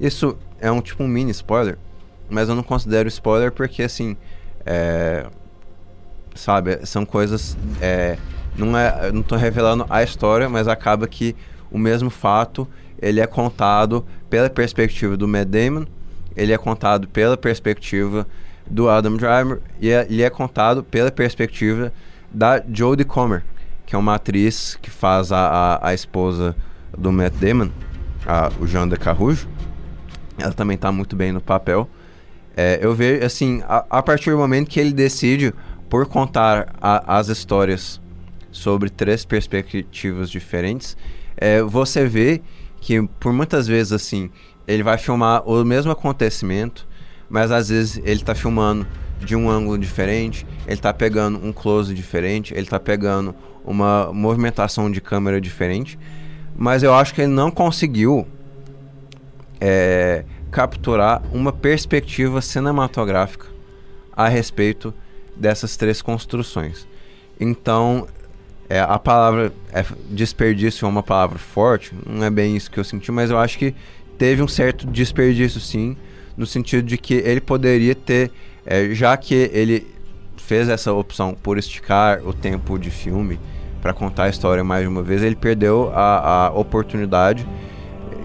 Isso 0.00 0.36
é 0.60 0.70
um 0.70 0.80
tipo 0.80 1.02
um 1.02 1.08
mini 1.08 1.30
spoiler, 1.30 1.78
mas 2.30 2.48
eu 2.48 2.54
não 2.54 2.62
considero 2.62 3.08
spoiler 3.08 3.52
porque 3.52 3.82
assim. 3.82 4.16
É, 4.64 5.26
sabe, 6.34 6.84
são 6.86 7.04
coisas. 7.04 7.56
É, 7.80 8.16
não 8.56 8.76
é, 8.76 9.10
não 9.12 9.22
tô 9.22 9.36
revelando 9.36 9.86
a 9.88 10.02
história, 10.02 10.48
mas 10.48 10.68
acaba 10.68 11.06
que 11.06 11.34
o 11.70 11.78
mesmo 11.78 12.10
fato 12.10 12.68
ele 13.02 13.20
é 13.20 13.26
contado 13.26 14.06
pela 14.30 14.48
perspectiva 14.48 15.16
do 15.16 15.26
Matt 15.26 15.48
Damon, 15.48 15.84
ele 16.36 16.52
é 16.52 16.56
contado 16.56 17.08
pela 17.08 17.36
perspectiva 17.36 18.26
do 18.66 18.88
Adam 18.88 19.16
Driver 19.16 19.60
e 19.80 19.90
é, 19.90 20.06
ele 20.08 20.22
é 20.22 20.30
contado 20.30 20.84
pela 20.84 21.10
perspectiva 21.10 21.92
da 22.32 22.62
Jodie 22.72 23.04
Comer, 23.04 23.44
que 23.84 23.94
é 23.94 23.98
uma 23.98 24.14
atriz 24.14 24.78
que 24.80 24.88
faz 24.88 25.32
a, 25.32 25.48
a, 25.48 25.88
a 25.88 25.94
esposa 25.94 26.56
do 26.96 27.12
Matt 27.12 27.34
Damon 27.34 27.70
a, 28.26 28.50
o 28.60 28.66
de 28.88 28.96
Carrouge. 28.96 29.46
Ela 30.38 30.52
também 30.52 30.76
está 30.76 30.90
muito 30.90 31.14
bem 31.14 31.32
no 31.32 31.40
papel. 31.40 31.88
É, 32.56 32.78
eu 32.82 32.94
vejo, 32.94 33.24
assim, 33.24 33.62
a, 33.66 33.84
a, 33.90 34.02
partir 34.02 34.30
do 34.30 34.38
momento 34.38 34.68
que 34.68 34.78
ele 34.78 34.92
decide 34.92 35.52
por 35.88 36.06
contar 36.06 36.74
a, 36.80 37.18
as 37.18 37.28
histórias 37.28 38.00
sobre 38.50 38.90
três 38.90 39.24
perspectivas 39.24 40.30
diferentes, 40.30 40.96
é, 41.36 41.62
você 41.62 42.06
vê 42.06 42.42
que 42.82 43.00
por 43.18 43.32
muitas 43.32 43.66
vezes, 43.66 43.92
assim, 43.92 44.30
ele 44.68 44.82
vai 44.82 44.98
filmar 44.98 45.42
o 45.48 45.64
mesmo 45.64 45.90
acontecimento, 45.90 46.86
mas 47.30 47.50
às 47.50 47.70
vezes 47.70 47.96
ele 48.04 48.20
está 48.20 48.34
filmando 48.34 48.86
de 49.18 49.34
um 49.34 49.48
ângulo 49.48 49.78
diferente, 49.78 50.46
ele 50.66 50.74
está 50.74 50.92
pegando 50.92 51.42
um 51.42 51.50
close 51.50 51.94
diferente, 51.94 52.52
ele 52.52 52.62
está 52.62 52.78
pegando 52.78 53.34
uma 53.64 54.12
movimentação 54.12 54.90
de 54.90 55.00
câmera 55.00 55.40
diferente 55.40 55.98
mas 56.56 56.82
eu 56.82 56.94
acho 56.94 57.14
que 57.14 57.22
ele 57.22 57.32
não 57.32 57.50
conseguiu 57.50 58.26
é, 59.60 60.24
capturar 60.50 61.22
uma 61.32 61.52
perspectiva 61.52 62.40
cinematográfica 62.40 63.46
a 64.14 64.28
respeito 64.28 64.92
dessas 65.34 65.76
três 65.76 66.02
construções. 66.02 66.86
Então, 67.40 68.06
é, 68.72 68.80
a 68.80 68.98
palavra 68.98 69.52
é, 69.70 69.84
desperdício 70.08 70.86
é 70.86 70.88
uma 70.88 71.02
palavra 71.02 71.38
forte, 71.38 71.94
não 72.06 72.24
é 72.24 72.30
bem 72.30 72.56
isso 72.56 72.70
que 72.70 72.80
eu 72.80 72.84
senti, 72.84 73.12
mas 73.12 73.30
eu 73.30 73.36
acho 73.36 73.58
que 73.58 73.74
teve 74.16 74.42
um 74.42 74.48
certo 74.48 74.86
desperdício 74.86 75.60
sim, 75.60 75.94
no 76.38 76.46
sentido 76.46 76.82
de 76.82 76.96
que 76.96 77.12
ele 77.12 77.42
poderia 77.42 77.94
ter, 77.94 78.30
é, 78.64 78.94
já 78.94 79.14
que 79.14 79.34
ele 79.52 79.86
fez 80.38 80.70
essa 80.70 80.90
opção 80.90 81.34
por 81.34 81.58
esticar 81.58 82.26
o 82.26 82.32
tempo 82.32 82.78
de 82.78 82.90
filme, 82.90 83.38
para 83.82 83.92
contar 83.92 84.24
a 84.24 84.28
história 84.30 84.64
mais 84.64 84.88
uma 84.88 85.02
vez, 85.02 85.22
ele 85.22 85.36
perdeu 85.36 85.92
a, 85.94 86.46
a 86.46 86.50
oportunidade 86.52 87.46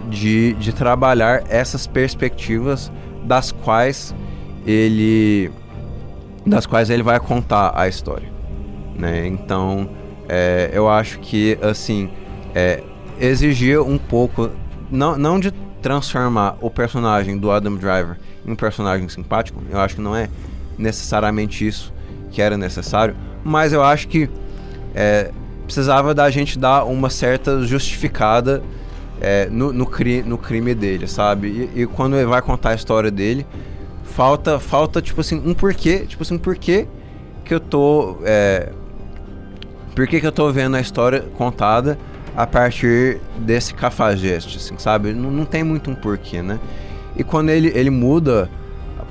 de, 0.09 0.53
de 0.53 0.71
trabalhar 0.71 1.43
essas 1.49 1.85
perspectivas 1.85 2.89
das 3.25 3.51
quais 3.51 4.15
ele 4.65 5.51
das 6.45 6.65
quais 6.65 6.89
ele 6.89 7.03
vai 7.03 7.19
contar 7.19 7.73
a 7.75 7.89
história, 7.89 8.31
né? 8.95 9.27
Então, 9.27 9.89
é, 10.27 10.69
eu 10.73 10.89
acho 10.89 11.19
que 11.19 11.57
assim 11.61 12.09
é, 12.53 12.83
exigia 13.19 13.81
um 13.81 13.97
pouco 13.97 14.49
não, 14.91 15.17
não 15.17 15.39
de 15.39 15.51
transformar 15.81 16.57
o 16.61 16.69
personagem 16.69 17.37
do 17.37 17.51
Adam 17.51 17.75
Driver 17.75 18.17
em 18.45 18.51
um 18.51 18.55
personagem 18.55 19.07
simpático. 19.09 19.61
Eu 19.69 19.79
acho 19.79 19.95
que 19.95 20.01
não 20.01 20.15
é 20.15 20.29
necessariamente 20.77 21.67
isso 21.67 21.93
que 22.31 22.41
era 22.41 22.57
necessário, 22.57 23.15
mas 23.43 23.73
eu 23.73 23.83
acho 23.83 24.07
que 24.07 24.29
é, 24.93 25.31
precisava 25.63 26.13
da 26.13 26.29
gente 26.29 26.57
dar 26.57 26.85
uma 26.85 27.09
certa 27.09 27.61
justificada 27.61 28.63
é, 29.19 29.47
no, 29.49 29.73
no, 29.73 29.85
cri, 29.85 30.21
no 30.23 30.37
crime 30.37 30.73
dele, 30.73 31.07
sabe? 31.07 31.69
E, 31.75 31.81
e, 31.81 31.87
quando 31.87 32.15
ele 32.15 32.25
vai 32.25 32.41
contar 32.41 32.71
a 32.71 32.75
história 32.75 33.09
dele, 33.11 33.45
falta, 34.03 34.59
falta 34.59 35.01
tipo 35.01 35.21
assim, 35.21 35.41
um 35.45 35.53
porquê, 35.53 36.05
tipo 36.07 36.23
assim, 36.23 36.35
um 36.35 36.39
porquê 36.39 36.87
que 37.43 37.53
eu 37.53 37.59
tô. 37.59 38.17
É, 38.23 38.71
por 39.97 40.05
que, 40.05 40.21
que 40.21 40.27
eu 40.27 40.31
tô 40.31 40.51
vendo 40.51 40.77
a 40.77 40.79
história 40.79 41.21
contada 41.35 41.97
a 42.35 42.45
partir 42.45 43.19
desse 43.39 43.73
cafajeste, 43.73 44.57
assim, 44.57 44.77
sabe? 44.77 45.11
Não, 45.11 45.31
não 45.31 45.43
tem 45.43 45.63
muito 45.63 45.89
um 45.89 45.95
porquê, 45.95 46.39
né? 46.39 46.59
E 47.15 47.23
quando 47.23 47.49
ele, 47.49 47.71
ele 47.73 47.89
muda 47.89 48.47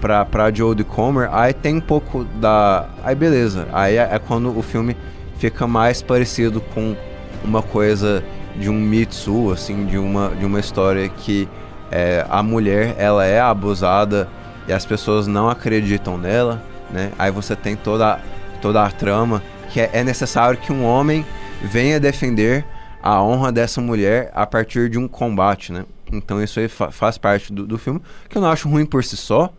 pra, 0.00 0.24
pra 0.24 0.52
Joe 0.52 0.76
Comer, 0.84 1.28
aí 1.32 1.52
tem 1.52 1.74
um 1.74 1.80
pouco 1.80 2.22
da. 2.40 2.88
Aí 3.02 3.16
beleza. 3.16 3.66
Aí 3.72 3.96
é, 3.96 4.10
é 4.12 4.18
quando 4.20 4.56
o 4.56 4.62
filme 4.62 4.96
fica 5.38 5.66
mais 5.66 6.02
parecido 6.02 6.60
com 6.60 6.94
uma 7.42 7.62
coisa 7.62 8.22
de 8.54 8.70
um 8.70 8.80
Mitsu, 8.80 9.50
assim, 9.50 9.86
de 9.86 9.98
uma, 9.98 10.28
de 10.38 10.46
uma 10.46 10.60
história 10.60 11.08
que 11.08 11.48
é, 11.90 12.24
a 12.30 12.44
mulher 12.44 12.94
ela 12.96 13.26
é 13.26 13.40
abusada 13.40 14.28
e 14.68 14.72
as 14.72 14.86
pessoas 14.86 15.26
não 15.26 15.50
acreditam 15.50 16.16
nela, 16.16 16.62
né? 16.92 17.10
Aí 17.18 17.32
você 17.32 17.56
tem 17.56 17.74
toda, 17.74 18.20
toda 18.62 18.84
a 18.84 18.90
trama 18.92 19.42
que 19.70 19.80
é, 19.80 19.90
é 19.92 20.04
necessário 20.04 20.58
que 20.58 20.72
um 20.72 20.84
homem 20.84 21.24
venha 21.62 21.98
defender 21.98 22.64
a 23.02 23.22
honra 23.22 23.52
dessa 23.52 23.80
mulher 23.80 24.30
a 24.34 24.46
partir 24.46 24.88
de 24.90 24.98
um 24.98 25.06
combate, 25.06 25.72
né? 25.72 25.84
Então 26.12 26.42
isso 26.42 26.58
aí 26.60 26.68
fa 26.68 26.90
faz 26.90 27.18
parte 27.18 27.52
do, 27.52 27.66
do 27.66 27.78
filme, 27.78 28.00
que 28.28 28.36
eu 28.36 28.42
não 28.42 28.48
acho 28.48 28.68
ruim 28.68 28.86
por 28.86 29.02
si 29.04 29.16
só. 29.16 29.52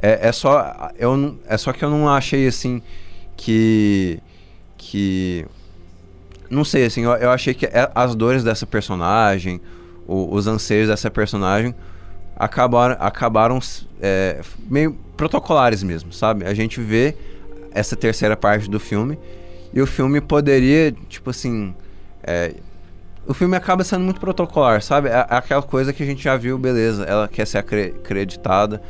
É, 0.00 0.28
é 0.28 0.32
só 0.32 0.90
eu 0.98 1.38
é 1.46 1.56
só 1.56 1.72
que 1.72 1.84
eu 1.84 1.90
não 1.90 2.08
achei 2.08 2.46
assim 2.46 2.82
que 3.36 4.20
que. 4.82 5.46
Não 6.50 6.64
sei, 6.64 6.84
assim, 6.84 7.02
eu, 7.02 7.12
eu 7.12 7.30
achei 7.30 7.54
que 7.54 7.64
é, 7.66 7.90
as 7.94 8.14
dores 8.14 8.44
dessa 8.44 8.66
personagem, 8.66 9.60
o, 10.06 10.34
os 10.34 10.46
anseios 10.46 10.88
dessa 10.88 11.10
personagem 11.10 11.74
acabaram, 12.36 12.96
acabaram 12.98 13.58
é, 14.00 14.40
meio 14.68 14.92
protocolares 15.16 15.82
mesmo, 15.82 16.12
sabe? 16.12 16.44
A 16.44 16.52
gente 16.52 16.80
vê 16.80 17.16
essa 17.70 17.96
terceira 17.96 18.36
parte 18.36 18.68
do 18.68 18.78
filme 18.78 19.18
e 19.72 19.80
o 19.80 19.86
filme 19.86 20.20
poderia, 20.20 20.92
tipo 21.08 21.30
assim. 21.30 21.74
É, 22.22 22.54
o 23.26 23.32
filme 23.32 23.56
acaba 23.56 23.84
sendo 23.84 24.04
muito 24.04 24.20
protocolar, 24.20 24.82
sabe? 24.82 25.08
É, 25.08 25.12
é 25.12 25.26
aquela 25.28 25.62
coisa 25.62 25.92
que 25.92 26.02
a 26.02 26.06
gente 26.06 26.22
já 26.22 26.36
viu, 26.36 26.58
beleza, 26.58 27.04
ela 27.04 27.28
quer 27.28 27.46
ser 27.46 27.58
acreditada, 27.58 28.82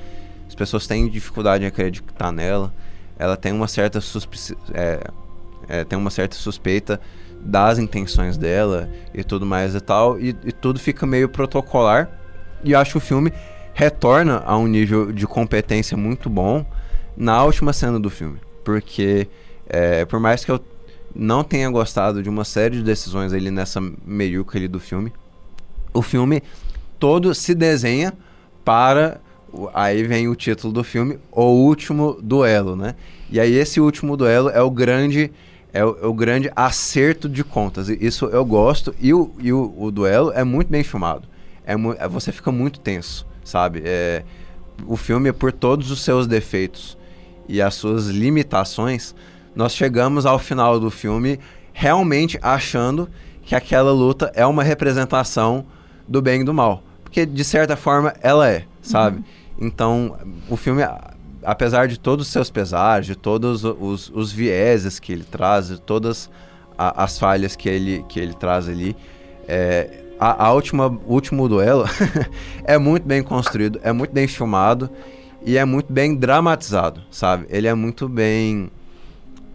as 0.48 0.54
pessoas 0.54 0.86
têm 0.86 1.08
dificuldade 1.08 1.64
em 1.64 1.66
acreditar 1.66 2.32
nela, 2.32 2.72
ela 3.18 3.36
tem 3.36 3.52
uma 3.52 3.68
certa 3.68 4.00
é, 4.72 5.00
é, 5.68 5.84
tem 5.84 5.98
uma 5.98 6.10
certa 6.10 6.34
suspeita 6.34 7.00
das 7.40 7.78
intenções 7.78 8.36
dela 8.36 8.88
e 9.12 9.22
tudo 9.22 9.44
mais 9.44 9.74
e 9.74 9.80
tal, 9.80 10.18
e, 10.18 10.30
e 10.44 10.52
tudo 10.52 10.78
fica 10.78 11.06
meio 11.06 11.28
protocolar. 11.28 12.08
E 12.64 12.74
acho 12.74 12.92
que 12.92 12.98
o 12.98 13.00
filme 13.00 13.32
retorna 13.74 14.42
a 14.46 14.56
um 14.56 14.66
nível 14.66 15.12
de 15.12 15.26
competência 15.26 15.96
muito 15.96 16.30
bom 16.30 16.64
na 17.16 17.42
última 17.44 17.72
cena 17.72 17.98
do 17.98 18.08
filme. 18.08 18.38
Porque, 18.64 19.28
é, 19.68 20.04
por 20.04 20.20
mais 20.20 20.44
que 20.44 20.50
eu 20.50 20.60
não 21.14 21.44
tenha 21.44 21.68
gostado 21.70 22.22
de 22.22 22.28
uma 22.28 22.44
série 22.44 22.76
de 22.76 22.82
decisões 22.82 23.32
ali 23.32 23.50
nessa 23.50 23.80
meiuca 24.06 24.58
ali 24.58 24.68
do 24.68 24.80
filme, 24.80 25.12
o 25.92 26.02
filme 26.02 26.42
todo 26.98 27.34
se 27.34 27.54
desenha 27.54 28.12
para 28.64 29.20
aí 29.74 30.02
vem 30.02 30.28
o 30.28 30.34
título 30.34 30.72
do 30.72 30.84
filme, 30.84 31.18
O 31.30 31.42
Último 31.42 32.18
Duelo, 32.22 32.74
né? 32.74 32.94
E 33.30 33.38
aí 33.38 33.52
esse 33.54 33.80
último 33.80 34.16
duelo 34.16 34.48
é 34.48 34.62
o 34.62 34.70
grande 34.70 35.30
é 35.72 35.84
o, 35.84 35.98
é 36.02 36.06
o 36.06 36.12
grande 36.12 36.50
acerto 36.54 37.28
de 37.28 37.42
contas. 37.42 37.88
Isso 37.88 38.26
eu 38.26 38.44
gosto 38.44 38.94
e 39.00 39.12
o, 39.12 39.30
e 39.38 39.52
o, 39.52 39.74
o 39.76 39.90
duelo 39.90 40.32
é 40.34 40.44
muito 40.44 40.68
bem 40.68 40.82
filmado. 40.82 41.26
É, 41.66 41.72
é 41.72 42.08
você 42.08 42.32
fica 42.32 42.52
muito 42.52 42.80
tenso, 42.80 43.26
sabe? 43.44 43.82
É, 43.84 44.22
o 44.86 44.96
filme 44.96 45.32
por 45.32 45.52
todos 45.52 45.90
os 45.90 46.02
seus 46.02 46.26
defeitos 46.26 46.96
e 47.48 47.60
as 47.60 47.74
suas 47.74 48.06
limitações, 48.06 49.14
nós 49.54 49.74
chegamos 49.74 50.26
ao 50.26 50.38
final 50.38 50.80
do 50.80 50.90
filme 50.90 51.38
realmente 51.72 52.38
achando 52.42 53.08
que 53.42 53.54
aquela 53.54 53.92
luta 53.92 54.30
é 54.34 54.46
uma 54.46 54.62
representação 54.62 55.64
do 56.06 56.22
bem 56.22 56.42
e 56.42 56.44
do 56.44 56.54
mal, 56.54 56.82
porque 57.02 57.26
de 57.26 57.44
certa 57.44 57.76
forma 57.76 58.14
ela 58.20 58.48
é, 58.48 58.64
sabe? 58.80 59.18
Uhum. 59.18 59.24
Então, 59.66 60.16
o 60.48 60.56
filme, 60.56 60.82
apesar 61.42 61.88
de 61.88 61.98
todos 61.98 62.26
os 62.26 62.32
seus 62.32 62.50
pesares, 62.50 63.06
de 63.06 63.16
todos 63.16 63.64
os, 63.64 64.10
os 64.14 64.32
vieses 64.32 64.98
que 64.98 65.12
ele 65.12 65.24
traz, 65.24 65.68
de 65.68 65.80
todas 65.80 66.30
a, 66.76 67.04
as 67.04 67.18
falhas 67.18 67.56
que 67.56 67.68
ele, 67.68 68.04
que 68.08 68.18
ele 68.20 68.34
traz 68.34 68.68
ali, 68.68 68.96
é, 69.46 70.02
a, 70.18 70.46
a 70.46 70.52
última, 70.52 70.86
o 70.86 71.14
último 71.14 71.48
duelo 71.48 71.84
é 72.64 72.78
muito 72.78 73.06
bem 73.06 73.22
construído, 73.22 73.80
é 73.82 73.92
muito 73.92 74.12
bem 74.12 74.26
filmado 74.26 74.88
e 75.44 75.56
é 75.58 75.64
muito 75.64 75.92
bem 75.92 76.14
dramatizado, 76.14 77.02
sabe? 77.10 77.46
Ele 77.50 77.66
é 77.66 77.74
muito 77.74 78.08
bem 78.08 78.70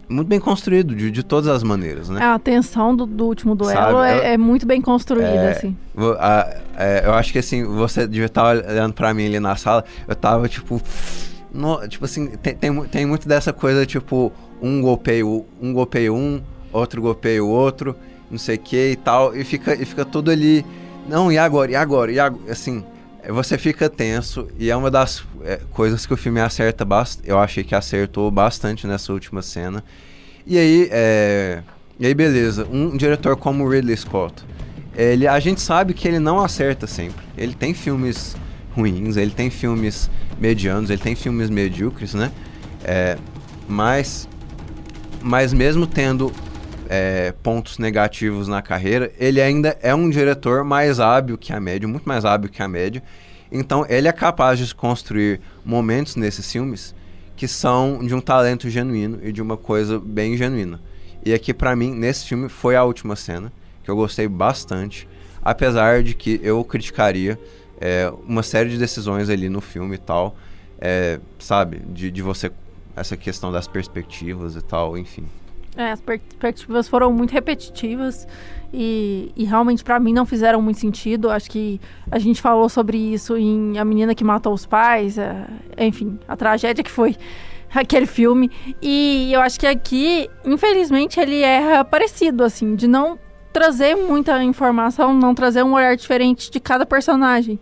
muito 0.08 0.28
bem 0.28 0.40
construído 0.40 0.94
de, 0.94 1.10
de 1.10 1.22
todas 1.22 1.48
as 1.48 1.62
maneiras, 1.62 2.08
né? 2.08 2.24
A 2.24 2.38
tensão 2.38 2.96
do, 2.96 3.04
do 3.06 3.26
último 3.26 3.54
duelo 3.54 4.02
é, 4.02 4.34
é, 4.34 4.38
muito 4.38 4.66
bem 4.66 4.80
construída, 4.80 5.28
é, 5.28 5.50
assim. 5.50 5.76
A, 6.18 6.56
é, 6.76 7.02
eu 7.04 7.14
acho 7.14 7.32
que 7.32 7.38
assim, 7.38 7.64
você 7.64 8.06
devia 8.06 8.26
estar 8.26 8.44
olhando 8.44 8.94
para 8.94 9.12
mim 9.12 9.26
ali 9.26 9.40
na 9.40 9.56
sala, 9.56 9.84
eu 10.06 10.14
tava 10.14 10.48
tipo. 10.48 10.80
No, 11.52 11.86
tipo 11.88 12.04
assim, 12.04 12.28
tem, 12.42 12.54
tem, 12.54 12.84
tem 12.84 13.06
muito 13.06 13.26
dessa 13.26 13.52
coisa, 13.52 13.86
tipo, 13.86 14.32
um 14.60 14.82
golpeia 14.82 15.26
um, 15.26 15.72
golpeia 15.72 16.12
um, 16.12 16.42
outro 16.72 17.00
golpeia 17.00 17.42
o 17.42 17.48
outro, 17.48 17.96
não 18.30 18.38
sei 18.38 18.56
o 18.56 18.58
que 18.58 18.90
e 18.92 18.96
tal, 18.96 19.34
e 19.34 19.44
fica, 19.44 19.74
e 19.74 19.84
fica 19.84 20.04
tudo 20.04 20.30
ali. 20.30 20.64
Não, 21.08 21.32
e 21.32 21.38
agora? 21.38 21.70
E 21.70 21.74
agora? 21.74 22.12
E 22.12 22.20
agora? 22.20 22.52
Assim, 22.52 22.84
você 23.32 23.58
fica 23.58 23.88
tenso 23.90 24.48
e 24.58 24.70
é 24.70 24.76
uma 24.76 24.90
das 24.90 25.22
é, 25.44 25.60
coisas 25.70 26.06
que 26.06 26.14
o 26.14 26.16
filme 26.16 26.40
acerta 26.40 26.84
bastante. 26.84 27.28
Eu 27.28 27.38
achei 27.38 27.62
que 27.62 27.74
acertou 27.74 28.30
bastante 28.30 28.86
nessa 28.86 29.12
última 29.12 29.42
cena. 29.42 29.84
E 30.46 30.56
aí, 30.56 30.88
é, 30.90 31.62
e 31.98 32.06
aí 32.06 32.14
beleza, 32.14 32.66
um 32.72 32.96
diretor 32.96 33.36
como 33.36 33.68
Ridley 33.68 33.96
Scott, 33.96 34.44
ele, 34.96 35.26
a 35.26 35.38
gente 35.38 35.60
sabe 35.60 35.92
que 35.92 36.08
ele 36.08 36.18
não 36.18 36.40
acerta 36.40 36.86
sempre. 36.86 37.24
Ele 37.36 37.54
tem 37.54 37.74
filmes 37.74 38.34
ruins, 38.74 39.16
ele 39.16 39.30
tem 39.30 39.50
filmes 39.50 40.10
medianos, 40.38 40.88
ele 40.88 41.02
tem 41.02 41.14
filmes 41.14 41.50
medíocres, 41.50 42.14
né? 42.14 42.32
É, 42.82 43.18
mas, 43.68 44.28
mas 45.20 45.52
mesmo 45.52 45.86
tendo 45.86 46.32
é, 46.88 47.32
pontos 47.42 47.78
negativos 47.78 48.48
na 48.48 48.62
carreira, 48.62 49.12
ele 49.18 49.40
ainda 49.40 49.76
é 49.82 49.94
um 49.94 50.08
diretor 50.08 50.64
mais 50.64 50.98
hábil 50.98 51.36
que 51.36 51.52
a 51.52 51.60
média, 51.60 51.86
muito 51.86 52.08
mais 52.08 52.24
hábil 52.24 52.48
que 52.48 52.62
a 52.62 52.66
média. 52.66 53.02
Então, 53.52 53.84
ele 53.88 54.08
é 54.08 54.12
capaz 54.12 54.58
de 54.58 54.74
construir 54.74 55.40
momentos 55.64 56.16
nesses 56.16 56.50
filmes 56.50 56.94
que 57.36 57.46
são 57.46 58.04
de 58.04 58.14
um 58.14 58.20
talento 58.20 58.68
genuíno 58.68 59.20
e 59.22 59.30
de 59.30 59.40
uma 59.40 59.56
coisa 59.56 60.00
bem 60.00 60.36
genuína. 60.36 60.80
E 61.24 61.32
aqui, 61.32 61.54
para 61.54 61.76
mim, 61.76 61.94
nesse 61.94 62.26
filme, 62.26 62.48
foi 62.48 62.74
a 62.74 62.82
última 62.82 63.14
cena, 63.14 63.52
que 63.84 63.90
eu 63.90 63.94
gostei 63.94 64.26
bastante, 64.26 65.06
apesar 65.42 66.02
de 66.02 66.14
que 66.14 66.40
eu 66.42 66.64
criticaria 66.64 67.38
é, 67.80 68.12
uma 68.26 68.42
série 68.42 68.70
de 68.70 68.78
decisões 68.78 69.28
ali 69.30 69.48
no 69.48 69.60
filme 69.60 69.94
e 69.94 69.98
tal, 69.98 70.36
é, 70.80 71.20
sabe, 71.38 71.78
de, 71.78 72.10
de 72.10 72.22
você, 72.22 72.50
essa 72.96 73.16
questão 73.16 73.52
das 73.52 73.68
perspectivas 73.68 74.56
e 74.56 74.62
tal, 74.62 74.96
enfim. 74.98 75.26
É, 75.78 75.92
as 75.92 76.00
perspectivas 76.00 76.88
foram 76.88 77.12
muito 77.12 77.30
repetitivas 77.30 78.26
e, 78.74 79.30
e 79.36 79.44
realmente 79.44 79.84
para 79.84 80.00
mim 80.00 80.12
não 80.12 80.26
fizeram 80.26 80.60
muito 80.60 80.80
sentido. 80.80 81.30
Acho 81.30 81.48
que 81.48 81.80
a 82.10 82.18
gente 82.18 82.42
falou 82.42 82.68
sobre 82.68 82.98
isso 82.98 83.36
em 83.36 83.78
A 83.78 83.84
Menina 83.84 84.12
que 84.12 84.24
Matou 84.24 84.52
os 84.52 84.66
Pais, 84.66 85.16
é, 85.16 85.46
enfim, 85.78 86.18
a 86.26 86.36
tragédia 86.36 86.82
que 86.82 86.90
foi 86.90 87.16
aquele 87.72 88.06
filme. 88.06 88.50
E 88.82 89.30
eu 89.32 89.40
acho 89.40 89.60
que 89.60 89.68
aqui, 89.68 90.28
infelizmente, 90.44 91.20
ele 91.20 91.42
erra 91.42 91.84
parecido, 91.84 92.42
assim, 92.42 92.74
de 92.74 92.88
não 92.88 93.16
trazer 93.52 93.94
muita 93.94 94.42
informação, 94.42 95.14
não 95.14 95.32
trazer 95.32 95.62
um 95.62 95.74
olhar 95.74 95.96
diferente 95.96 96.50
de 96.50 96.58
cada 96.58 96.84
personagem 96.84 97.56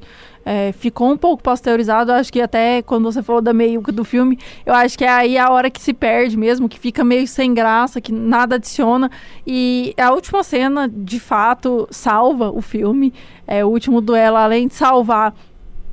é, 0.49 0.71
ficou 0.71 1.11
um 1.11 1.17
pouco 1.17 1.43
pasteurizado. 1.43 2.13
Acho 2.13 2.33
que 2.33 2.41
até 2.41 2.81
quando 2.81 3.11
você 3.11 3.21
falou 3.21 3.43
da 3.43 3.53
meiuca 3.53 3.91
do 3.91 4.05
filme, 4.05 4.39
eu 4.65 4.73
acho 4.73 4.97
que 4.97 5.05
é 5.05 5.09
aí 5.09 5.37
a 5.37 5.51
hora 5.51 5.69
que 5.69 5.83
se 5.83 5.93
perde 5.93 6.37
mesmo, 6.37 6.69
que 6.69 6.79
fica 6.79 7.03
meio 7.03 7.27
sem 7.27 7.53
graça, 7.53 8.01
que 8.01 8.13
nada 8.13 8.55
adiciona. 8.55 9.11
E 9.45 9.93
a 9.99 10.13
última 10.13 10.45
cena, 10.45 10.89
de 10.89 11.19
fato, 11.19 11.89
salva 11.91 12.53
o 12.53 12.63
filme. 12.63 13.13
É, 13.45 13.65
o 13.65 13.69
último 13.69 14.01
duelo, 14.01 14.37
além 14.37 14.69
de 14.69 14.75
salvar 14.75 15.35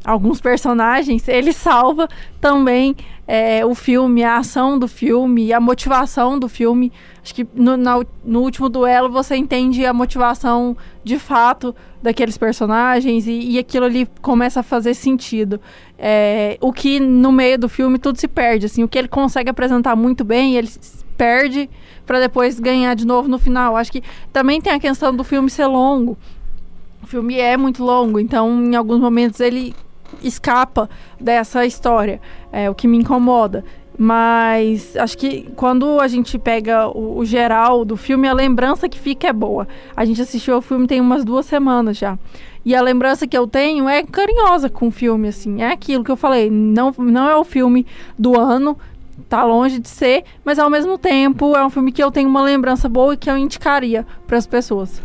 alguns 0.05 0.41
personagens, 0.41 1.27
ele 1.27 1.53
salva 1.53 2.09
também 2.41 2.95
é, 3.27 3.65
o 3.65 3.73
filme, 3.73 4.23
a 4.23 4.37
ação 4.37 4.77
do 4.77 4.87
filme, 4.87 5.53
a 5.53 5.59
motivação 5.59 6.37
do 6.37 6.49
filme. 6.49 6.91
Acho 7.23 7.33
que 7.33 7.47
no, 7.53 7.77
na, 7.77 8.03
no 8.23 8.41
último 8.41 8.67
duelo 8.67 9.09
você 9.09 9.35
entende 9.35 9.85
a 9.85 9.93
motivação 9.93 10.75
de 11.03 11.17
fato 11.17 11.73
daqueles 12.01 12.37
personagens 12.37 13.27
e, 13.27 13.51
e 13.51 13.59
aquilo 13.59 13.85
ali 13.85 14.07
começa 14.21 14.59
a 14.59 14.63
fazer 14.63 14.93
sentido. 14.93 15.59
É, 15.97 16.57
o 16.59 16.73
que 16.73 16.99
no 16.99 17.31
meio 17.31 17.57
do 17.57 17.69
filme 17.69 17.97
tudo 17.97 18.19
se 18.19 18.27
perde, 18.27 18.65
assim, 18.65 18.83
o 18.83 18.89
que 18.89 18.97
ele 18.97 19.07
consegue 19.07 19.49
apresentar 19.49 19.95
muito 19.95 20.25
bem, 20.25 20.57
ele 20.57 20.69
perde 21.17 21.69
para 22.05 22.19
depois 22.19 22.59
ganhar 22.59 22.93
de 22.93 23.07
novo 23.07 23.29
no 23.29 23.39
final. 23.39 23.77
Acho 23.77 23.91
que 23.93 24.03
também 24.33 24.59
tem 24.59 24.73
a 24.73 24.79
questão 24.79 25.15
do 25.15 25.23
filme 25.23 25.49
ser 25.49 25.67
longo. 25.67 26.17
O 27.01 27.07
filme 27.07 27.39
é 27.39 27.55
muito 27.55 27.83
longo, 27.83 28.19
então 28.19 28.49
em 28.65 28.75
alguns 28.75 28.99
momentos 28.99 29.39
ele 29.39 29.73
escapa 30.21 30.89
dessa 31.19 31.65
história, 31.65 32.21
é 32.51 32.69
o 32.69 32.75
que 32.75 32.87
me 32.87 32.97
incomoda. 32.97 33.63
Mas 33.97 34.95
acho 34.97 35.17
que 35.17 35.49
quando 35.55 35.99
a 35.99 36.07
gente 36.07 36.39
pega 36.39 36.87
o, 36.87 37.19
o, 37.19 37.25
geral 37.25 37.85
do 37.85 37.95
filme, 37.95 38.27
a 38.27 38.33
lembrança 38.33 38.89
que 38.89 38.99
fica 38.99 39.27
é 39.27 39.33
boa. 39.33 39.67
A 39.95 40.03
gente 40.03 40.21
assistiu 40.21 40.55
ao 40.55 40.61
filme 40.61 40.87
tem 40.87 40.99
umas 40.99 41.23
duas 41.23 41.45
semanas 41.45 41.97
já. 41.97 42.17
E 42.65 42.75
a 42.75 42.81
lembrança 42.81 43.27
que 43.27 43.37
eu 43.37 43.45
tenho 43.45 43.87
é 43.87 44.03
carinhosa 44.03 44.69
com 44.69 44.87
o 44.87 44.91
filme, 44.91 45.27
assim. 45.27 45.61
É 45.61 45.71
aquilo 45.71 46.03
que 46.03 46.09
eu 46.09 46.15
falei. 46.15 46.49
Não, 46.49 46.93
não 46.97 47.29
é 47.29 47.35
o 47.35 47.43
filme 47.43 47.85
do 48.17 48.39
ano, 48.39 48.77
tá 49.29 49.43
longe 49.43 49.79
de 49.79 49.89
ser, 49.89 50.23
mas 50.43 50.57
ao 50.57 50.69
mesmo 50.69 50.97
tempo 50.97 51.55
é 51.55 51.63
um 51.63 51.69
filme 51.69 51.91
que 51.91 52.03
eu 52.03 52.09
tenho 52.09 52.29
uma 52.29 52.41
lembrança 52.41 52.89
boa 52.89 53.13
e 53.13 53.17
que 53.17 53.29
eu 53.29 53.37
indicaria 53.37 54.05
para 54.25 54.37
as 54.37 54.47
pessoas. 54.47 55.01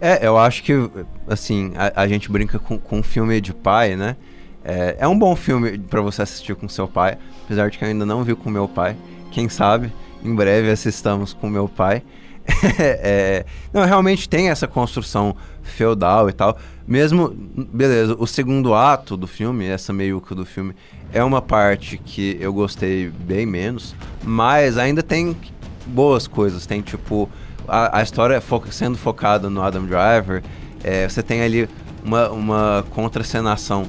É, 0.00 0.26
eu 0.26 0.38
acho 0.38 0.62
que, 0.62 0.90
assim, 1.28 1.72
a, 1.76 2.02
a 2.02 2.08
gente 2.08 2.30
brinca 2.30 2.58
com, 2.58 2.78
com 2.78 3.02
filme 3.02 3.40
de 3.40 3.52
pai, 3.52 3.94
né? 3.94 4.16
É, 4.64 4.96
é 5.00 5.08
um 5.08 5.18
bom 5.18 5.34
filme 5.34 5.78
para 5.78 6.00
você 6.00 6.22
assistir 6.22 6.54
com 6.54 6.68
seu 6.68 6.86
pai, 6.86 7.18
apesar 7.44 7.70
de 7.70 7.78
que 7.78 7.84
eu 7.84 7.88
ainda 7.88 8.06
não 8.06 8.22
vi 8.22 8.34
com 8.34 8.50
meu 8.50 8.68
pai. 8.68 8.96
Quem 9.30 9.48
sabe, 9.48 9.92
em 10.24 10.34
breve 10.34 10.70
assistamos 10.70 11.32
com 11.32 11.48
meu 11.48 11.68
pai. 11.68 12.02
é, 12.78 13.44
não, 13.72 13.84
realmente 13.84 14.28
tem 14.28 14.50
essa 14.50 14.66
construção 14.66 15.36
feudal 15.62 16.28
e 16.28 16.32
tal. 16.32 16.56
Mesmo, 16.86 17.30
beleza, 17.72 18.16
o 18.18 18.26
segundo 18.26 18.74
ato 18.74 19.16
do 19.16 19.26
filme, 19.26 19.66
essa 19.66 19.92
meiuca 19.92 20.34
do 20.34 20.44
filme, 20.44 20.74
é 21.12 21.22
uma 21.22 21.40
parte 21.40 21.98
que 21.98 22.36
eu 22.40 22.52
gostei 22.52 23.08
bem 23.08 23.46
menos, 23.46 23.94
mas 24.24 24.78
ainda 24.78 25.02
tem 25.02 25.36
boas 25.86 26.26
coisas. 26.26 26.66
Tem 26.66 26.80
tipo, 26.80 27.28
a, 27.68 27.98
a 27.98 28.02
história 28.02 28.40
fo 28.40 28.62
sendo 28.70 28.98
focada 28.98 29.48
no 29.48 29.62
Adam 29.62 29.84
Driver, 29.84 30.42
é, 30.82 31.08
você 31.08 31.22
tem 31.22 31.42
ali 31.42 31.68
uma, 32.04 32.30
uma 32.30 32.84
contracenação 32.90 33.86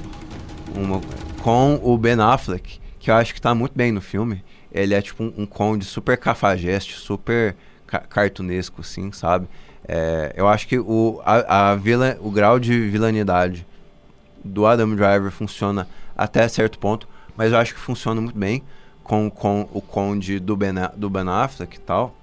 uma, 0.74 1.00
com 1.42 1.80
o 1.82 1.96
Ben 1.96 2.20
Affleck, 2.20 2.80
que 2.98 3.10
eu 3.10 3.14
acho 3.14 3.34
que 3.34 3.40
tá 3.40 3.54
muito 3.54 3.72
bem 3.74 3.92
no 3.92 4.00
filme. 4.00 4.42
Ele 4.72 4.94
é 4.94 5.00
tipo 5.00 5.22
um, 5.22 5.32
um 5.38 5.46
conde 5.46 5.84
super 5.84 6.16
cafajeste, 6.16 6.94
super 6.94 7.54
ca 7.86 8.00
cartunesco, 8.00 8.80
assim, 8.80 9.12
sabe? 9.12 9.46
É, 9.86 10.32
eu 10.36 10.48
acho 10.48 10.66
que 10.66 10.78
o, 10.78 11.20
a, 11.24 11.70
a 11.70 11.76
vila, 11.76 12.16
o 12.20 12.30
grau 12.30 12.58
de 12.58 12.88
vilanidade 12.88 13.66
do 14.42 14.66
Adam 14.66 14.94
Driver 14.94 15.30
funciona 15.30 15.86
até 16.16 16.46
certo 16.48 16.78
ponto, 16.78 17.08
mas 17.36 17.52
eu 17.52 17.58
acho 17.58 17.74
que 17.74 17.80
funciona 17.80 18.20
muito 18.20 18.38
bem 18.38 18.62
com, 19.02 19.30
com 19.30 19.68
o 19.72 19.80
conde 19.80 20.40
do 20.40 20.56
Ben, 20.56 20.74
do 20.96 21.10
ben 21.10 21.28
Affleck 21.28 21.76
e 21.76 21.80
tal. 21.80 22.14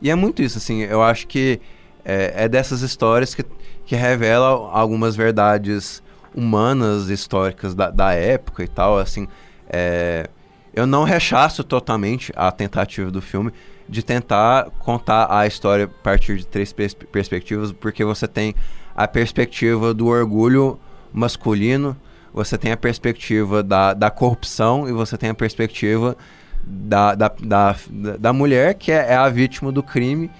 E 0.00 0.10
é 0.10 0.14
muito 0.14 0.42
isso, 0.42 0.58
assim, 0.58 0.82
eu 0.82 1.02
acho 1.02 1.26
que 1.26 1.60
é, 2.04 2.44
é 2.44 2.48
dessas 2.48 2.82
histórias 2.82 3.34
que, 3.34 3.44
que 3.84 3.96
revelam 3.96 4.70
algumas 4.72 5.16
verdades 5.16 6.02
humanas, 6.34 7.08
históricas 7.08 7.74
da, 7.74 7.90
da 7.90 8.12
época 8.12 8.62
e 8.62 8.68
tal, 8.68 8.98
assim, 8.98 9.28
é, 9.68 10.28
eu 10.74 10.86
não 10.86 11.04
rechaço 11.04 11.62
totalmente 11.62 12.32
a 12.34 12.50
tentativa 12.50 13.10
do 13.10 13.22
filme 13.22 13.52
de 13.88 14.02
tentar 14.02 14.70
contar 14.80 15.26
a 15.30 15.46
história 15.46 15.84
a 15.84 16.02
partir 16.02 16.38
de 16.38 16.46
três 16.46 16.72
pers 16.72 16.94
perspectivas, 16.94 17.70
porque 17.72 18.04
você 18.04 18.26
tem 18.26 18.54
a 18.96 19.06
perspectiva 19.06 19.92
do 19.92 20.06
orgulho 20.06 20.78
masculino, 21.12 21.96
você 22.32 22.58
tem 22.58 22.72
a 22.72 22.76
perspectiva 22.76 23.62
da, 23.62 23.94
da 23.94 24.10
corrupção 24.10 24.88
e 24.88 24.92
você 24.92 25.16
tem 25.16 25.30
a 25.30 25.34
perspectiva 25.34 26.16
da, 26.62 27.14
da, 27.14 27.32
da, 27.40 27.76
da 28.18 28.32
mulher, 28.32 28.74
que 28.74 28.90
é, 28.90 29.12
é 29.12 29.14
a 29.14 29.28
vítima 29.28 29.70
do 29.70 29.82
crime, 29.82 30.30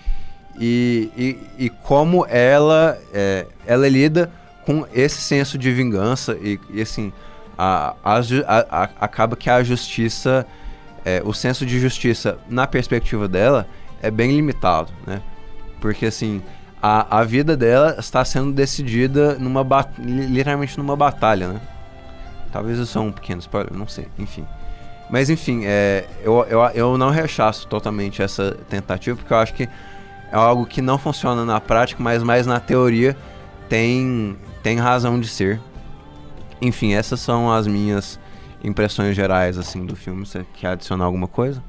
e, 0.59 1.11
e, 1.17 1.65
e 1.67 1.69
como 1.69 2.27
ela, 2.27 2.99
é, 3.13 3.47
ela 3.67 3.89
lida 3.89 4.31
com 4.65 4.87
esse 4.93 5.21
senso 5.21 5.59
de 5.59 5.73
vingança 5.73 6.37
e, 6.41 6.59
e 6.71 6.81
assim, 6.81 7.13
a, 7.57 7.95
a, 8.05 8.19
a, 8.49 8.83
acaba 9.01 9.37
que 9.37 9.49
a 9.49 9.63
justiça, 9.63 10.47
é, 11.05 11.23
o 11.25 11.33
senso 11.33 11.65
de 11.65 11.79
justiça 11.79 12.39
na 12.49 12.67
perspectiva 12.67 13.29
dela 13.29 13.67
é 14.03 14.11
bem 14.11 14.35
limitado, 14.35 14.93
né? 15.07 15.23
Porque 15.81 16.07
assim, 16.07 16.43
a, 16.83 17.21
a 17.21 17.25
vida 17.25 17.57
dela 17.57 17.97
está 17.99 18.25
sendo 18.25 18.53
decidida 18.53 19.35
numa 19.39 19.67
literalmente 19.99 20.77
numa 20.77 20.97
batalha, 20.97 21.49
né? 21.49 21.61
Talvez 22.53 22.79
eu 22.79 22.87
sou 22.87 23.05
um 23.05 23.13
pequeno 23.13 23.41
spoiler, 23.41 23.73
não 23.73 23.89
sei, 23.89 24.07
enfim. 24.19 24.47
Mas 25.11 25.29
enfim, 25.29 25.63
é, 25.65 26.05
eu, 26.23 26.45
eu, 26.49 26.61
eu 26.75 26.99
não 26.99 27.11
rechaço 27.11 27.67
totalmente 27.67 28.23
essa 28.23 28.57
tentativa, 28.69 29.17
porque 29.17 29.33
eu 29.33 29.39
acho 29.39 29.55
que 29.55 29.65
é 29.65 30.37
algo 30.37 30.67
que 30.67 30.81
não 30.81 30.99
funciona 30.99 31.45
na 31.45 31.61
prática, 31.61 32.03
mas 32.03 32.23
mais 32.23 32.47
na 32.47 32.61
teoria 32.61 33.17
tem, 33.69 34.37
tem 34.65 34.79
razão 34.79 35.21
de 35.21 35.29
ser. 35.29 35.61
Enfim, 36.61 36.95
essas 36.95 37.21
são 37.21 37.53
as 37.53 37.67
minhas 37.67 38.19
impressões 38.65 39.15
gerais 39.15 39.59
assim 39.59 39.85
do 39.85 39.95
filme. 39.95 40.25
Você 40.27 40.45
quer 40.55 40.69
adicionar 40.69 41.05
alguma 41.05 41.29
coisa? 41.29 41.63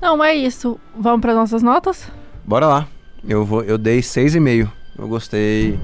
Não, 0.00 0.24
é 0.24 0.34
isso. 0.34 0.80
Vamos 0.98 1.20
para 1.20 1.34
nossas 1.34 1.62
notas? 1.62 2.10
Bora 2.42 2.66
lá. 2.66 2.88
Eu 3.28 3.44
vou, 3.44 3.62
eu 3.62 3.76
dei 3.76 4.00
6,5. 4.00 4.68
Eu 4.98 5.06
gostei. 5.06 5.78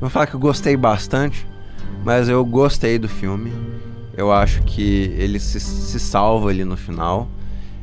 Vou 0.00 0.08
falar 0.08 0.26
que 0.26 0.34
eu 0.34 0.40
gostei 0.40 0.76
bastante, 0.76 1.46
mas 2.02 2.26
eu 2.26 2.42
gostei 2.42 2.98
do 2.98 3.08
filme. 3.08 3.52
Eu 4.16 4.32
acho 4.32 4.62
que 4.62 5.14
ele 5.18 5.38
se, 5.38 5.60
se 5.60 6.00
salva 6.00 6.48
ali 6.48 6.64
no 6.64 6.76
final. 6.76 7.28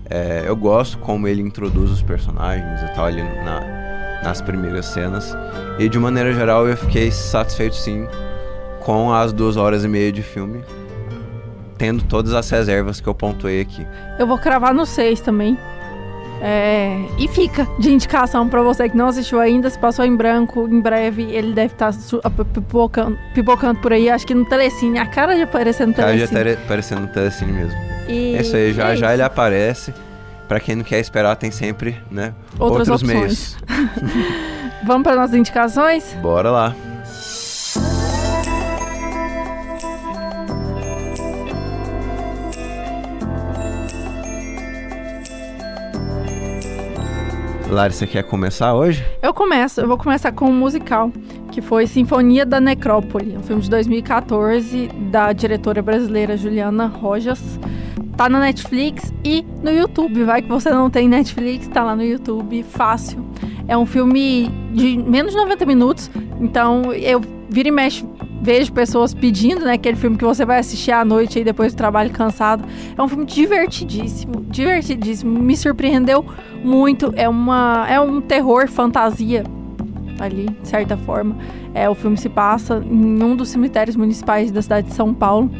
É, 0.10 0.46
eu 0.48 0.56
gosto 0.56 0.98
como 0.98 1.28
ele 1.28 1.44
introduz 1.44 1.92
os 1.92 2.02
personagens 2.02 2.82
e 2.82 2.94
tal 2.96 3.06
ali 3.06 3.22
na, 3.22 3.79
nas 4.24 4.42
primeiras 4.42 4.86
cenas. 4.88 5.36
E 5.78 5.88
de 5.88 6.00
maneira 6.00 6.34
geral 6.34 6.68
eu 6.68 6.78
fiquei 6.78 7.12
satisfeito 7.12 7.76
sim 7.76 8.08
com 8.82 9.14
as 9.14 9.32
duas 9.32 9.58
horas 9.58 9.84
e 9.84 9.88
meia 9.88 10.12
de 10.12 10.24
filme, 10.24 10.64
tendo 11.78 12.04
todas 12.04 12.34
as 12.34 12.50
reservas 12.50 13.00
que 13.00 13.08
eu 13.08 13.14
pontuei 13.14 13.62
aqui. 13.62 13.86
Eu 14.18 14.26
vou 14.26 14.38
cravar 14.38 14.74
no 14.74 14.86
6 14.86 15.22
também. 15.22 15.58
É, 16.42 16.98
e 17.18 17.28
fica 17.28 17.68
de 17.78 17.92
indicação 17.92 18.48
para 18.48 18.62
você 18.62 18.88
que 18.88 18.96
não 18.96 19.08
assistiu 19.08 19.42
ainda, 19.42 19.70
se 19.70 19.78
passou 19.78 20.06
em 20.06 20.16
branco, 20.16 20.70
em 20.70 20.80
breve 20.80 21.24
ele 21.24 21.54
deve 21.54 21.74
estar 21.74 21.92
tá 21.92 22.30
pipocando, 22.30 23.20
pipocando 23.34 23.82
por 23.82 23.92
aí, 23.92 24.10
acho 24.10 24.26
que 24.26 24.34
no 24.34 24.46
Telecine, 24.46 25.00
a 25.00 25.06
cara 25.06 25.36
de 25.36 25.42
aparecer 25.42 25.86
no 25.86 25.94
Telecine. 25.94 26.24
A 26.24 26.28
cara 26.28 26.56
de 26.56 26.64
aparecendo 26.64 27.02
no 27.02 27.08
Telecine 27.10 27.52
mesmo. 27.52 27.78
E 28.08 28.38
isso 28.38 28.56
aí, 28.56 28.74
já, 28.74 28.94
é 28.94 28.96
já 28.96 29.14
ele 29.14 29.22
aparece. 29.22 29.94
Para 30.50 30.60
quem 30.60 30.76
não 30.76 30.84
quer 30.84 31.00
esperar, 31.00 31.36
tem 31.36 31.52
sempre, 31.52 31.96
né, 32.10 32.34
Outras 32.58 32.90
outros 32.90 33.04
opções. 33.04 33.06
meios. 33.06 33.58
Vamos 34.84 35.04
para 35.04 35.16
nossas 35.16 35.36
indicações? 35.36 36.12
Bora 36.24 36.50
lá. 36.50 36.76
Lari, 47.70 47.94
você 47.94 48.08
quer 48.08 48.24
começar 48.24 48.74
hoje? 48.74 49.06
Eu 49.22 49.32
começo, 49.34 49.80
eu 49.80 49.88
vou 49.88 49.98
começar 49.98 50.32
com 50.32 50.46
um 50.46 50.54
musical, 50.54 51.12
que 51.52 51.62
foi 51.62 51.86
Sinfonia 51.86 52.44
da 52.44 52.60
Necrópole, 52.60 53.38
um 53.38 53.44
filme 53.44 53.62
de 53.62 53.70
2014 53.70 54.88
da 55.12 55.32
diretora 55.32 55.80
brasileira 55.82 56.36
Juliana 56.36 56.88
Rojas. 56.88 57.40
Tá 58.16 58.30
na 58.30 58.40
Netflix 58.40 59.14
e 59.24 59.46
no 59.64 59.72
YouTube. 59.72 60.24
Vai 60.24 60.42
que 60.42 60.50
você 60.50 60.70
não 60.70 60.90
tem 60.90 61.08
Netflix, 61.08 61.68
tá 61.68 61.84
lá 61.84 61.96
no 61.96 62.04
YouTube, 62.04 62.64
fácil. 62.64 63.26
É 63.68 63.78
um 63.78 63.86
filme 63.86 64.50
de 64.74 64.98
menos 64.98 65.32
de 65.32 65.38
90 65.38 65.66
minutos, 65.66 66.12
então 66.40 66.94
eu 66.94 67.22
vira 67.50 67.70
e 67.70 67.72
mexe 67.72 68.06
vejo 68.42 68.72
pessoas 68.72 69.14
pedindo, 69.14 69.66
né? 69.66 69.74
Aquele 69.74 69.98
filme 69.98 70.18
que 70.18 70.24
você 70.24 70.46
vai 70.46 70.60
assistir 70.60 70.92
à 70.92 71.04
noite 71.04 71.38
aí 71.38 71.44
depois 71.44 71.74
do 71.74 71.78
trabalho 71.78 72.10
cansado. 72.10 72.64
É 72.98 73.02
um 73.02 73.08
filme 73.08 73.26
divertidíssimo, 73.26 74.42
divertidíssimo. 74.48 75.40
Me 75.40 75.56
surpreendeu 75.56 76.26
muito. 76.64 77.14
É 77.16 77.28
uma 77.28 77.86
é 77.90 78.00
um 78.00 78.22
terror 78.22 78.68
fantasia 78.70 79.44
ali, 80.20 80.48
de 80.62 80.68
certa 80.68 80.98
forma. 80.98 81.38
É, 81.74 81.90
o 81.90 81.96
filme 81.96 82.18
se 82.18 82.30
passa 82.30 82.84
em 82.84 83.24
um 83.24 83.36
dos 83.36 83.50
cemitérios 83.50 83.96
municipais 83.96 84.52
da 84.52 84.62
cidade 84.62 84.88
de 84.88 84.94
São 84.94 85.14
Paulo. 85.14 85.52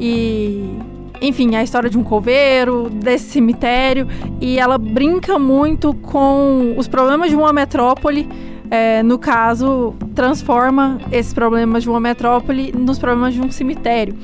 E 0.00 0.76
enfim, 1.20 1.56
a 1.56 1.62
história 1.62 1.88
de 1.88 1.98
um 1.98 2.04
coveiro, 2.04 2.88
desse 2.90 3.30
cemitério, 3.30 4.06
e 4.40 4.58
ela 4.58 4.78
brinca 4.78 5.38
muito 5.38 5.94
com 5.94 6.74
os 6.76 6.88
problemas 6.88 7.30
de 7.30 7.36
uma 7.36 7.52
metrópole 7.52 8.28
é, 8.70 9.02
no 9.02 9.18
caso, 9.18 9.94
transforma 10.14 10.98
esses 11.12 11.32
problemas 11.32 11.82
de 11.82 11.88
uma 11.88 12.00
metrópole 12.00 12.72
nos 12.72 12.98
problemas 12.98 13.34
de 13.34 13.40
um 13.40 13.50
cemitério. 13.50 14.16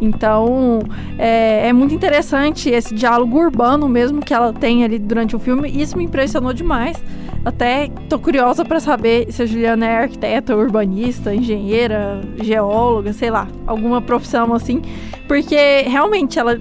Então, 0.00 0.80
é, 1.18 1.68
é, 1.68 1.72
muito 1.72 1.94
interessante 1.94 2.70
esse 2.70 2.94
diálogo 2.94 3.36
urbano 3.38 3.88
mesmo 3.88 4.20
que 4.20 4.32
ela 4.32 4.52
tem 4.52 4.84
ali 4.84 4.98
durante 4.98 5.34
o 5.34 5.38
filme. 5.38 5.68
Isso 5.68 5.96
me 5.96 6.04
impressionou 6.04 6.52
demais. 6.52 7.02
Até 7.44 7.88
tô 8.08 8.18
curiosa 8.18 8.64
para 8.64 8.80
saber 8.80 9.32
se 9.32 9.42
a 9.42 9.46
Juliana 9.46 9.86
é 9.86 9.98
arquiteta, 10.02 10.56
urbanista, 10.56 11.34
engenheira, 11.34 12.20
geóloga, 12.42 13.12
sei 13.12 13.30
lá, 13.30 13.48
alguma 13.66 14.02
profissão 14.02 14.52
assim, 14.52 14.82
porque 15.26 15.82
realmente 15.82 16.38
ela 16.38 16.58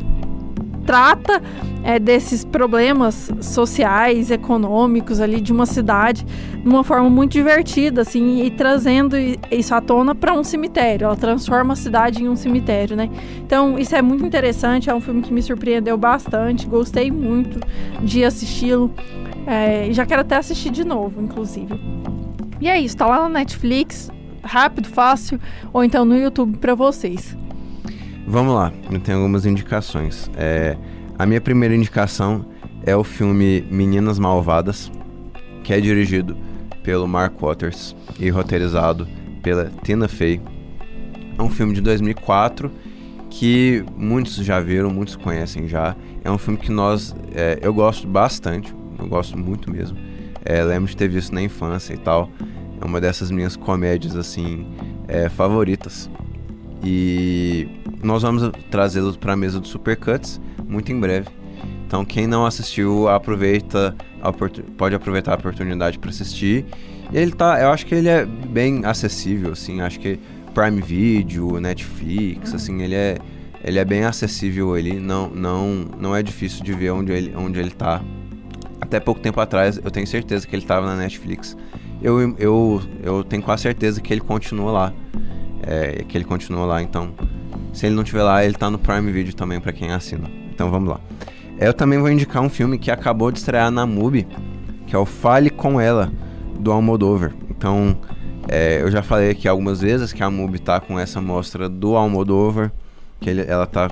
trata 0.87 1.43
é, 1.83 1.99
desses 1.99 2.45
problemas 2.45 3.29
sociais, 3.41 4.31
econômicos 4.31 5.19
ali 5.19 5.41
de 5.41 5.51
uma 5.51 5.65
cidade 5.65 6.25
de 6.25 6.67
uma 6.67 6.83
forma 6.83 7.09
muito 7.09 7.33
divertida, 7.33 8.01
assim, 8.01 8.41
e 8.43 8.49
trazendo 8.49 9.15
isso 9.51 9.75
à 9.75 9.81
tona 9.81 10.15
para 10.15 10.33
um 10.33 10.43
cemitério. 10.43 11.05
Ela 11.05 11.15
transforma 11.15 11.73
a 11.73 11.75
cidade 11.75 12.23
em 12.23 12.29
um 12.29 12.35
cemitério, 12.35 12.95
né? 12.95 13.09
Então, 13.37 13.77
isso 13.77 13.95
é 13.95 14.01
muito 14.01 14.25
interessante. 14.25 14.89
É 14.89 14.95
um 14.95 15.01
filme 15.01 15.21
que 15.21 15.33
me 15.33 15.41
surpreendeu 15.41 15.97
bastante. 15.97 16.65
Gostei 16.65 17.11
muito 17.11 17.59
de 18.01 18.23
assisti-lo. 18.23 18.91
É, 19.45 19.89
já 19.91 20.05
quero 20.05 20.21
até 20.21 20.37
assistir 20.37 20.69
de 20.69 20.85
novo, 20.85 21.21
inclusive. 21.21 21.79
E 22.59 22.69
é 22.69 22.79
isso, 22.79 22.97
tá 22.97 23.05
lá 23.05 23.23
na 23.23 23.29
Netflix, 23.29 24.09
rápido, 24.41 24.87
fácil, 24.87 25.39
ou 25.71 25.83
então 25.83 26.03
no 26.05 26.17
YouTube 26.17 26.57
para 26.57 26.73
vocês. 26.73 27.35
Vamos 28.29 28.55
lá, 28.55 28.73
eu 28.91 28.99
tenho 28.99 29.19
algumas 29.19 29.45
indicações. 29.45 30.29
É, 30.35 30.75
a 31.17 31.25
minha 31.25 31.39
primeira 31.39 31.73
indicação 31.73 32.45
é 32.85 32.93
o 32.93 33.01
filme 33.01 33.65
Meninas 33.71 34.19
Malvadas, 34.19 34.91
que 35.63 35.71
é 35.71 35.79
dirigido 35.79 36.35
pelo 36.83 37.07
Mark 37.07 37.39
Waters 37.39 37.95
e 38.19 38.29
roteirizado 38.29 39.07
pela 39.41 39.71
Tina 39.81 40.09
Fey. 40.09 40.41
É 41.37 41.41
um 41.41 41.49
filme 41.49 41.73
de 41.73 41.79
2004 41.79 42.69
que 43.29 43.85
muitos 43.95 44.35
já 44.35 44.59
viram, 44.59 44.89
muitos 44.89 45.15
conhecem 45.15 45.65
já. 45.65 45.95
É 46.21 46.29
um 46.29 46.37
filme 46.37 46.59
que 46.59 46.69
nós, 46.69 47.15
é, 47.33 47.57
eu 47.61 47.73
gosto 47.73 48.05
bastante, 48.09 48.75
eu 48.99 49.07
gosto 49.07 49.37
muito 49.37 49.71
mesmo. 49.71 49.97
É, 50.43 50.61
lembro 50.65 50.89
de 50.89 50.97
ter 50.97 51.07
visto 51.07 51.33
na 51.33 51.41
infância 51.41 51.93
e 51.93 51.97
tal. 51.97 52.29
É 52.81 52.83
uma 52.83 52.99
dessas 52.99 53.31
minhas 53.31 53.55
comédias 53.55 54.17
assim 54.17 54.67
é, 55.07 55.29
favoritas. 55.29 56.09
E 56.83 57.67
nós 58.03 58.21
vamos 58.21 58.51
trazê-los 58.69 59.17
para 59.17 59.33
a 59.33 59.35
mesa 59.35 59.59
do 59.59 59.67
Supercuts 59.67 60.39
muito 60.67 60.91
em 60.91 60.99
breve. 60.99 61.27
Então 61.85 62.03
quem 62.03 62.27
não 62.27 62.45
assistiu, 62.45 63.07
aproveita, 63.07 63.95
pode 64.77 64.93
aproveitar 64.93 65.33
a 65.33 65.35
oportunidade 65.35 65.97
para 65.97 66.09
assistir. 66.09 66.65
E 67.11 67.17
ele 67.17 67.31
tá, 67.31 67.61
eu 67.61 67.69
acho 67.69 67.85
que 67.85 67.95
ele 67.95 68.09
é 68.09 68.25
bem 68.25 68.85
acessível, 68.85 69.53
assim, 69.53 69.79
acho 69.79 69.99
que 69.99 70.19
Prime 70.53 70.81
Video, 70.81 71.59
Netflix, 71.59 72.53
assim, 72.53 72.81
ele 72.81 72.95
é 72.95 73.17
ele 73.63 73.79
é 73.79 73.85
bem 73.85 74.03
acessível 74.03 74.75
ali, 74.75 74.99
não 74.99 75.29
não 75.29 75.85
não 75.99 76.15
é 76.15 76.21
difícil 76.21 76.63
de 76.63 76.73
ver 76.73 76.91
onde 76.91 77.11
ele 77.11 77.33
onde 77.35 77.59
ele 77.59 77.71
tá. 77.71 78.01
Até 78.79 78.99
pouco 78.99 79.19
tempo 79.21 79.39
atrás, 79.39 79.79
eu 79.83 79.89
tenho 79.89 80.05
certeza 80.05 80.45
que 80.45 80.55
ele 80.55 80.63
estava 80.63 80.85
na 80.85 80.95
Netflix. 80.95 81.57
Eu, 82.01 82.35
eu, 82.37 82.81
eu 83.01 83.23
tenho 83.23 83.41
quase 83.41 83.63
certeza 83.63 83.99
que 83.99 84.13
ele 84.13 84.21
continua 84.21 84.71
lá 84.71 84.93
é, 85.67 86.03
que 86.07 86.17
ele 86.17 86.25
continua 86.25 86.65
lá. 86.65 86.81
Então, 86.81 87.11
se 87.73 87.85
ele 87.85 87.95
não 87.95 88.03
estiver 88.03 88.23
lá, 88.23 88.43
ele 88.43 88.55
está 88.55 88.71
no 88.71 88.79
Prime 88.79 89.11
Video 89.11 89.35
também 89.35 89.59
para 89.59 89.73
quem 89.73 89.91
assina. 89.91 90.29
Então 90.51 90.71
vamos 90.71 90.89
lá. 90.89 90.99
Eu 91.59 91.73
também 91.73 91.99
vou 91.99 92.09
indicar 92.09 92.41
um 92.41 92.49
filme 92.49 92.77
que 92.77 92.89
acabou 92.89 93.31
de 93.31 93.39
estrear 93.39 93.69
na 93.69 93.85
MUBI, 93.85 94.27
que 94.85 94.95
é 94.95 94.99
o 94.99 95.05
Fale 95.05 95.49
com 95.49 95.79
Ela, 95.81 96.11
do 96.59 96.71
Almodóvar. 96.71 97.33
Então, 97.49 97.97
é, 98.47 98.81
eu 98.81 98.89
já 98.89 99.03
falei 99.03 99.31
aqui 99.31 99.47
algumas 99.47 99.81
vezes 99.81 100.13
que 100.13 100.23
a 100.23 100.29
MUBI 100.29 100.59
tá 100.59 100.79
com 100.79 100.97
essa 100.97 101.19
mostra 101.19 101.67
do 101.67 101.95
Almodóvar, 101.95 102.71
que 103.19 103.29
ele, 103.29 103.43
ela 103.47 103.65
tá 103.65 103.91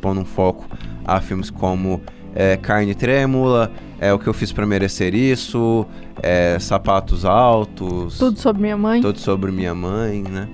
pondo 0.00 0.20
um 0.20 0.24
foco 0.24 0.64
a 1.04 1.20
filmes 1.20 1.50
como 1.50 2.00
é, 2.34 2.56
Carne 2.56 2.94
Trêmula, 2.94 3.70
é 4.00 4.12
o 4.12 4.18
que 4.18 4.26
eu 4.26 4.34
fiz 4.34 4.52
para 4.52 4.64
merecer 4.64 5.14
isso, 5.14 5.86
é, 6.22 6.56
Sapatos 6.58 7.24
Altos. 7.24 8.18
Tudo 8.18 8.38
sobre 8.38 8.62
minha 8.62 8.76
mãe. 8.76 9.00
Tudo 9.00 9.18
sobre 9.18 9.52
minha 9.52 9.74
mãe, 9.74 10.22
né? 10.22 10.48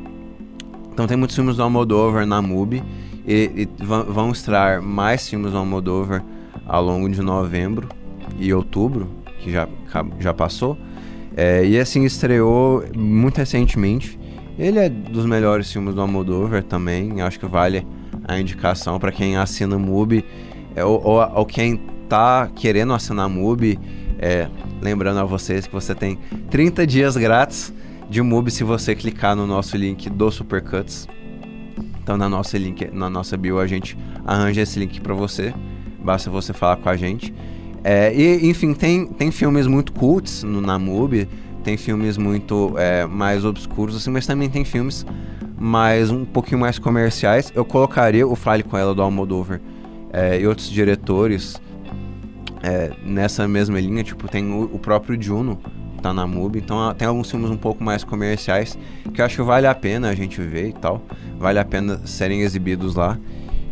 Então 0.99 1.07
tem 1.07 1.17
muitos 1.17 1.37
filmes 1.37 1.55
do 1.55 1.63
Almodóvar 1.63 2.27
na 2.27 2.43
MUBI 2.43 2.83
e, 3.25 3.53
e 3.55 3.69
vão 3.85 4.33
estrear 4.33 4.83
mais 4.83 5.29
filmes 5.29 5.53
do 5.53 5.59
Almodóvar 5.59 6.25
ao 6.67 6.83
longo 6.83 7.09
de 7.09 7.23
novembro 7.23 7.89
e 8.37 8.53
outubro, 8.53 9.09
que 9.39 9.53
já, 9.53 9.69
já 10.19 10.35
passou. 10.35 10.77
É, 11.37 11.65
e 11.65 11.79
assim, 11.79 12.05
estreou 12.05 12.83
muito 12.97 13.39
recentemente. 13.39 14.19
Ele 14.59 14.81
é 14.81 14.89
dos 14.89 15.25
melhores 15.25 15.71
filmes 15.73 15.95
do 15.95 16.01
Almodóvar 16.01 16.65
também, 16.65 17.23
acho 17.23 17.39
que 17.39 17.47
vale 17.47 17.87
a 18.27 18.37
indicação 18.41 18.99
para 18.99 19.13
quem 19.13 19.37
assina 19.37 19.79
MUBI 19.79 20.25
é, 20.75 20.85
ou, 20.85 21.01
ou, 21.01 21.33
ou, 21.33 21.47
quem 21.47 21.77
tá 22.09 22.51
querendo 22.57 22.93
assinar 22.93 23.29
MUBI. 23.29 23.79
É, 24.19 24.49
lembrando 24.83 25.21
a 25.21 25.25
vocês 25.25 25.65
que 25.65 25.73
você 25.73 25.95
tem 25.95 26.19
30 26.51 26.85
dias 26.85 27.17
grátis 27.17 27.73
de 28.09 28.23
MUBI 28.23 28.51
se 28.51 28.65
você 28.65 28.95
clicar 28.95 29.37
no 29.37 29.47
nosso 29.47 29.77
link 29.77 30.09
do 30.09 30.31
Supercuts. 30.31 31.07
Então 32.03 32.17
na 32.17 32.29
nossa 32.29 32.57
link, 32.57 32.91
na 32.93 33.11
nossa 33.11 33.37
bio 33.37 33.59
a 33.59 33.67
gente 33.67 33.97
arranja 34.25 34.63
esse 34.63 34.79
link 34.79 35.01
para 35.01 35.15
você. 35.15 35.53
Basta 36.03 36.31
você 36.31 36.53
falar 36.53 36.77
com 36.77 36.89
a 36.89 36.97
gente. 36.97 37.35
É, 37.85 38.15
e 38.15 38.49
enfim, 38.49 38.73
tem, 38.73 39.07
tem 39.07 39.31
filmes 39.31 39.67
muito 39.67 39.93
cults 39.93 40.43
no, 40.43 40.61
na 40.61 40.79
MUBI, 40.79 41.29
tem 41.63 41.77
filmes 41.77 42.17
muito 42.17 42.75
é, 42.79 43.05
mais 43.07 43.45
obscuros 43.45 43.97
assim, 43.97 44.11
mas 44.11 44.27
também 44.27 44.49
tem 44.49 44.65
filmes 44.65 45.05
mais 45.59 46.11
um 46.11 46.25
pouquinho 46.25 46.61
mais 46.61 46.79
comerciais. 46.79 47.53
Eu 47.55 47.65
colocaria 47.65 48.27
o 48.27 48.35
Fale 48.35 48.63
com 48.63 48.77
ela 48.77 48.95
do 48.95 49.03
Almodóvar 49.03 49.61
é, 50.13 50.41
e 50.41 50.47
outros 50.47 50.71
diretores 50.71 51.61
é, 52.63 52.93
nessa 53.05 53.47
mesma 53.47 53.79
linha, 53.79 54.03
tipo, 54.03 54.29
tem 54.29 54.51
o, 54.51 54.65
o 54.65 54.79
próprio 54.79 55.21
Juno 55.21 55.61
tá 55.99 56.13
na 56.13 56.27
MUBI. 56.27 56.61
Então 56.61 56.95
tem 56.95 57.07
alguns 57.07 57.31
filmes 57.31 57.51
um 57.51 57.57
pouco 57.57 57.83
mais 57.83 58.05
comerciais 58.05 58.79
que 59.13 59.21
eu 59.21 59.25
acho 59.25 59.37
que 59.37 59.43
vale 59.43 59.67
a 59.67 59.75
pena 59.75 60.09
a 60.09 60.15
gente 60.15 60.41
ver 60.41 60.69
e 60.69 60.73
tal. 60.73 61.03
Vale 61.39 61.59
a 61.59 61.65
pena 61.65 62.01
serem 62.07 62.43
exibidos 62.43 62.95
lá. 62.95 63.19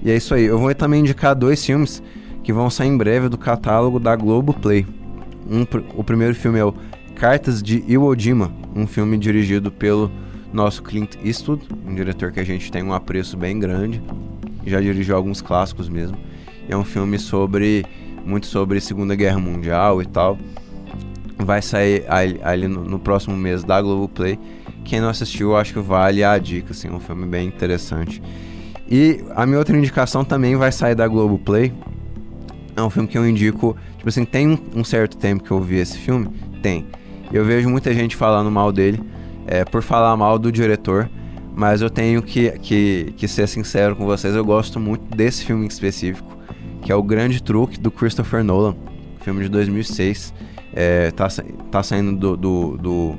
E 0.03 0.11
é 0.11 0.17
isso 0.17 0.35
aí. 0.35 0.45
Eu 0.45 0.59
vou 0.59 0.75
também 0.75 1.01
indicar 1.01 1.35
dois 1.35 1.65
filmes 1.65 2.03
que 2.43 2.53
vão 2.53 2.71
sair 2.71 2.89
em 2.89 2.97
breve 2.97 3.29
do 3.29 3.39
catálogo 3.39 3.99
da 3.99 4.15
Globoplay. 4.15 4.87
Um, 5.49 5.67
o 5.95 6.05
primeiro 6.05 6.35
filme 6.35 6.59
é 6.59 6.65
o 6.65 6.75
Cartas 7.15 7.62
de 7.62 7.83
Iwo 7.89 8.15
Jima, 8.19 8.53
um 8.75 8.87
filme 8.87 9.17
dirigido 9.17 9.73
pelo 9.73 10.11
nosso 10.53 10.83
Clint 10.83 11.17
Eastwood, 11.25 11.67
um 11.87 11.95
diretor 11.95 12.31
que 12.31 12.41
a 12.41 12.45
gente 12.45 12.71
tem 12.71 12.83
um 12.83 12.93
apreço 12.93 13.37
bem 13.37 13.59
grande. 13.59 14.03
Já 14.67 14.81
dirigiu 14.81 15.17
alguns 15.17 15.41
clássicos 15.41 15.89
mesmo. 15.89 16.17
É 16.69 16.77
um 16.77 16.85
filme 16.85 17.19
sobre 17.19 17.85
muito 18.25 18.47
sobre 18.47 18.81
Segunda 18.81 19.15
Guerra 19.15 19.39
Mundial 19.39 20.03
e 20.03 20.07
tal 20.07 20.37
vai 21.38 21.61
sair 21.61 22.05
ali, 22.42 22.66
no, 22.66 22.83
no, 22.85 22.99
próximo 22.99 23.37
mês 23.37 23.62
da 23.62 23.81
Globoplay. 23.81 24.38
Quem 24.85 25.01
não 25.01 25.09
assistiu, 25.09 25.57
acho 25.57 25.72
que 25.72 25.81
vale 25.81 26.25
a 26.25 26.38
dica, 26.38 26.72
assim, 26.72 26.88
é 26.88 26.92
um 26.92 27.01
filme 27.01 27.27
bem 27.27 27.46
interessante. 27.46 28.22
E 28.88 29.25
a 29.35 29.44
minha 29.44 29.59
outra 29.59 29.77
indicação 29.77 30.25
também 30.25 30.57
vai 30.57 30.72
sair 30.72 30.94
da 30.94 31.07
Globoplay. 31.07 31.72
É 32.75 32.83
um 32.83 32.90
filme 32.90 33.09
que 33.09 33.18
eu 33.18 33.29
indico, 33.29 33.77
tipo 33.96 34.09
assim, 34.09 34.25
tem 34.25 34.49
um, 34.49 34.59
um 34.77 34.85
certo 34.85 35.16
tempo 35.16 35.42
que 35.42 35.51
eu 35.51 35.61
vi 35.61 35.77
esse 35.77 35.99
filme? 35.99 36.29
Tem. 36.62 36.87
Eu 37.33 37.44
vejo 37.44 37.68
muita 37.68 37.92
gente 37.92 38.14
falando 38.14 38.51
mal 38.51 38.70
dele, 38.70 39.01
é, 39.46 39.64
por 39.64 39.83
falar 39.83 40.16
mal 40.16 40.38
do 40.38 40.53
diretor, 40.53 41.11
mas 41.55 41.81
eu 41.81 41.90
tenho 41.90 42.22
que, 42.22 42.51
que, 42.59 43.14
que 43.16 43.27
ser 43.27 43.49
sincero 43.49 43.96
com 43.96 44.05
vocês, 44.05 44.35
eu 44.35 44.44
gosto 44.44 44.79
muito 44.79 45.16
desse 45.16 45.44
filme 45.44 45.64
em 45.64 45.68
específico, 45.68 46.37
que 46.83 46.92
é 46.92 46.94
O 46.94 47.03
Grande 47.03 47.42
Truque, 47.42 47.81
do 47.81 47.90
Christopher 47.90 48.44
Nolan, 48.44 48.77
filme 49.20 49.42
de 49.42 49.49
2006 49.49 50.33
é, 50.77 51.11
tá, 51.11 51.27
tá 51.71 51.83
saindo 51.83 52.15
do, 52.15 52.37
do, 52.37 52.77
do, 52.77 53.15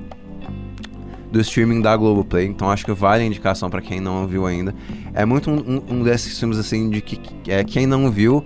do, 1.31 1.41
streaming 1.41 1.81
da 1.81 1.97
Globoplay, 1.97 2.45
então 2.45 2.69
acho 2.69 2.85
que 2.85 2.91
vale 2.93 3.23
a 3.23 3.25
indicação 3.25 3.67
para 3.67 3.81
quem 3.81 3.99
não 3.99 4.27
viu 4.27 4.45
ainda. 4.45 4.75
É 5.11 5.25
muito 5.25 5.49
um, 5.49 5.81
um, 5.89 6.03
desses 6.03 6.39
filmes 6.39 6.59
assim 6.59 6.87
de 6.91 7.01
que 7.01 7.19
é, 7.51 7.63
quem 7.63 7.87
não 7.87 8.11
viu 8.11 8.45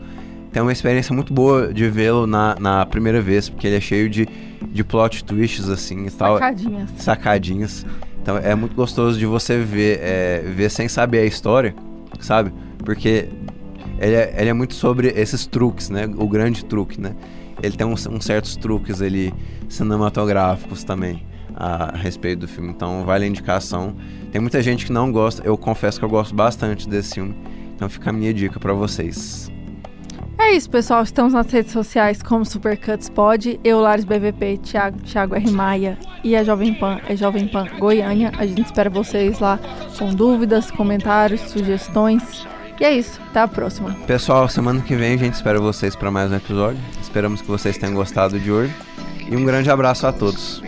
tem 0.54 0.62
uma 0.62 0.72
experiência 0.72 1.14
muito 1.14 1.34
boa 1.34 1.74
de 1.74 1.90
vê-lo 1.90 2.26
na, 2.26 2.56
na 2.60 2.86
primeira 2.86 3.22
vez, 3.22 3.50
porque 3.50 3.68
ele 3.68 3.76
é 3.76 3.82
cheio 3.82 4.10
de, 4.10 4.28
de 4.62 4.84
plot 4.84 5.26
twists 5.26 5.68
assim 5.68 6.06
e 6.06 6.12
tal. 6.12 6.36
Sacadinhas. 6.36 6.90
Sacadinhas. 6.98 7.86
Então 8.22 8.38
é 8.38 8.56
muito 8.56 8.76
gostoso 8.76 9.20
de 9.20 9.26
você 9.26 9.60
ver, 9.60 10.00
é, 10.02 10.42
ver 10.56 10.70
sem 10.70 10.88
saber 10.88 11.20
a 11.20 11.26
história, 11.26 11.76
sabe? 12.20 12.54
Porque 12.80 13.28
ele 14.00 14.16
é, 14.16 14.36
ele 14.38 14.50
é 14.50 14.54
muito 14.54 14.74
sobre 14.74 15.10
esses 15.10 15.46
truques, 15.46 15.90
né? 15.90 16.10
O 16.18 16.28
grande 16.28 16.64
truque, 16.64 17.00
né? 17.00 17.14
Ele 17.62 17.76
tem 17.76 17.86
uns, 17.86 18.08
certos 18.22 18.56
truques 18.56 19.02
ali 19.02 19.34
cinematográficos 19.70 20.84
também 20.84 21.26
a, 21.56 21.96
a 21.96 21.98
respeito 21.98 22.40
do 22.40 22.48
filme. 22.48 22.70
Então 22.70 23.06
vale 23.06 23.26
a 23.26 23.28
indicação. 23.28 23.96
Tem 24.32 24.40
muita 24.42 24.62
gente 24.62 24.86
que 24.86 24.92
não 24.92 25.12
gosta, 25.12 25.42
eu 25.46 25.58
confesso 25.58 26.00
que 26.00 26.06
eu 26.06 26.10
gosto 26.10 26.34
bastante 26.34 26.88
desse 26.88 27.16
filme. 27.16 27.36
Então 27.76 27.90
fica 27.90 28.10
a 28.10 28.14
minha 28.14 28.34
dica 28.34 28.60
para 28.60 28.74
vocês. 28.74 29.52
É 30.38 30.56
isso, 30.56 30.70
pessoal. 30.70 31.04
Estamos 31.04 31.34
nas 31.34 31.52
redes 31.52 31.72
sociais 31.72 32.22
como 32.24 32.44
Supercuts 32.44 33.10
Pod, 33.10 33.60
eu, 33.64 33.80
Lares 33.80 34.04
BVP, 34.04 34.58
Thiago, 34.58 35.00
Thiago 35.02 35.36
R. 35.36 35.52
Maia 35.52 35.98
e 36.24 36.36
a 36.36 36.44
Jovem 36.44 36.74
Pan 36.74 37.00
é 37.08 37.16
Jovem 37.16 37.48
Pan 37.48 37.68
Goiânia. 37.78 38.32
A 38.38 38.46
gente 38.46 38.66
espera 38.66 38.90
vocês 38.90 39.40
lá 39.40 39.60
com 40.00 40.14
dúvidas, 40.14 40.72
comentários, 40.72 41.42
sugestões. 41.42 42.46
E 42.82 42.84
é 42.84 42.92
isso, 42.96 43.22
até 43.30 43.42
a 43.42 43.48
próxima. 43.48 43.96
Pessoal, 44.08 44.50
semana 44.50 44.82
que 44.82 44.96
vem 44.96 45.14
a 45.14 45.18
gente 45.18 45.36
espera 45.36 45.60
vocês 45.60 45.96
para 45.96 46.10
mais 46.10 46.32
um 46.32 46.36
episódio. 46.36 46.82
Esperamos 47.00 47.40
que 47.40 47.48
vocês 47.48 47.78
tenham 47.78 47.94
gostado 47.94 48.40
de 48.40 48.52
hoje. 48.52 48.74
E 49.30 49.36
um 49.36 49.46
grande 49.46 49.70
abraço 49.70 50.08
a 50.08 50.12
todos. 50.12 50.64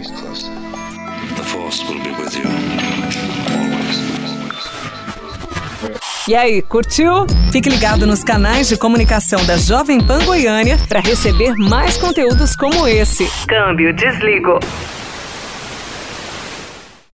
E 6.28 6.36
aí, 6.36 6.62
curtiu? 6.62 7.26
Fique 7.52 7.68
ligado 7.68 8.06
nos 8.06 8.24
canais 8.24 8.70
de 8.70 8.78
comunicação 8.78 9.44
da 9.48 9.58
Jovem 9.58 10.00
Pan 10.00 10.24
Goiânia 10.24 10.78
para 10.88 11.00
receber 11.00 11.56
mais 11.56 11.98
conteúdos 11.98 12.56
como 12.56 12.88
esse. 12.88 13.28
Câmbio, 13.48 13.92
desligo. 13.92 14.60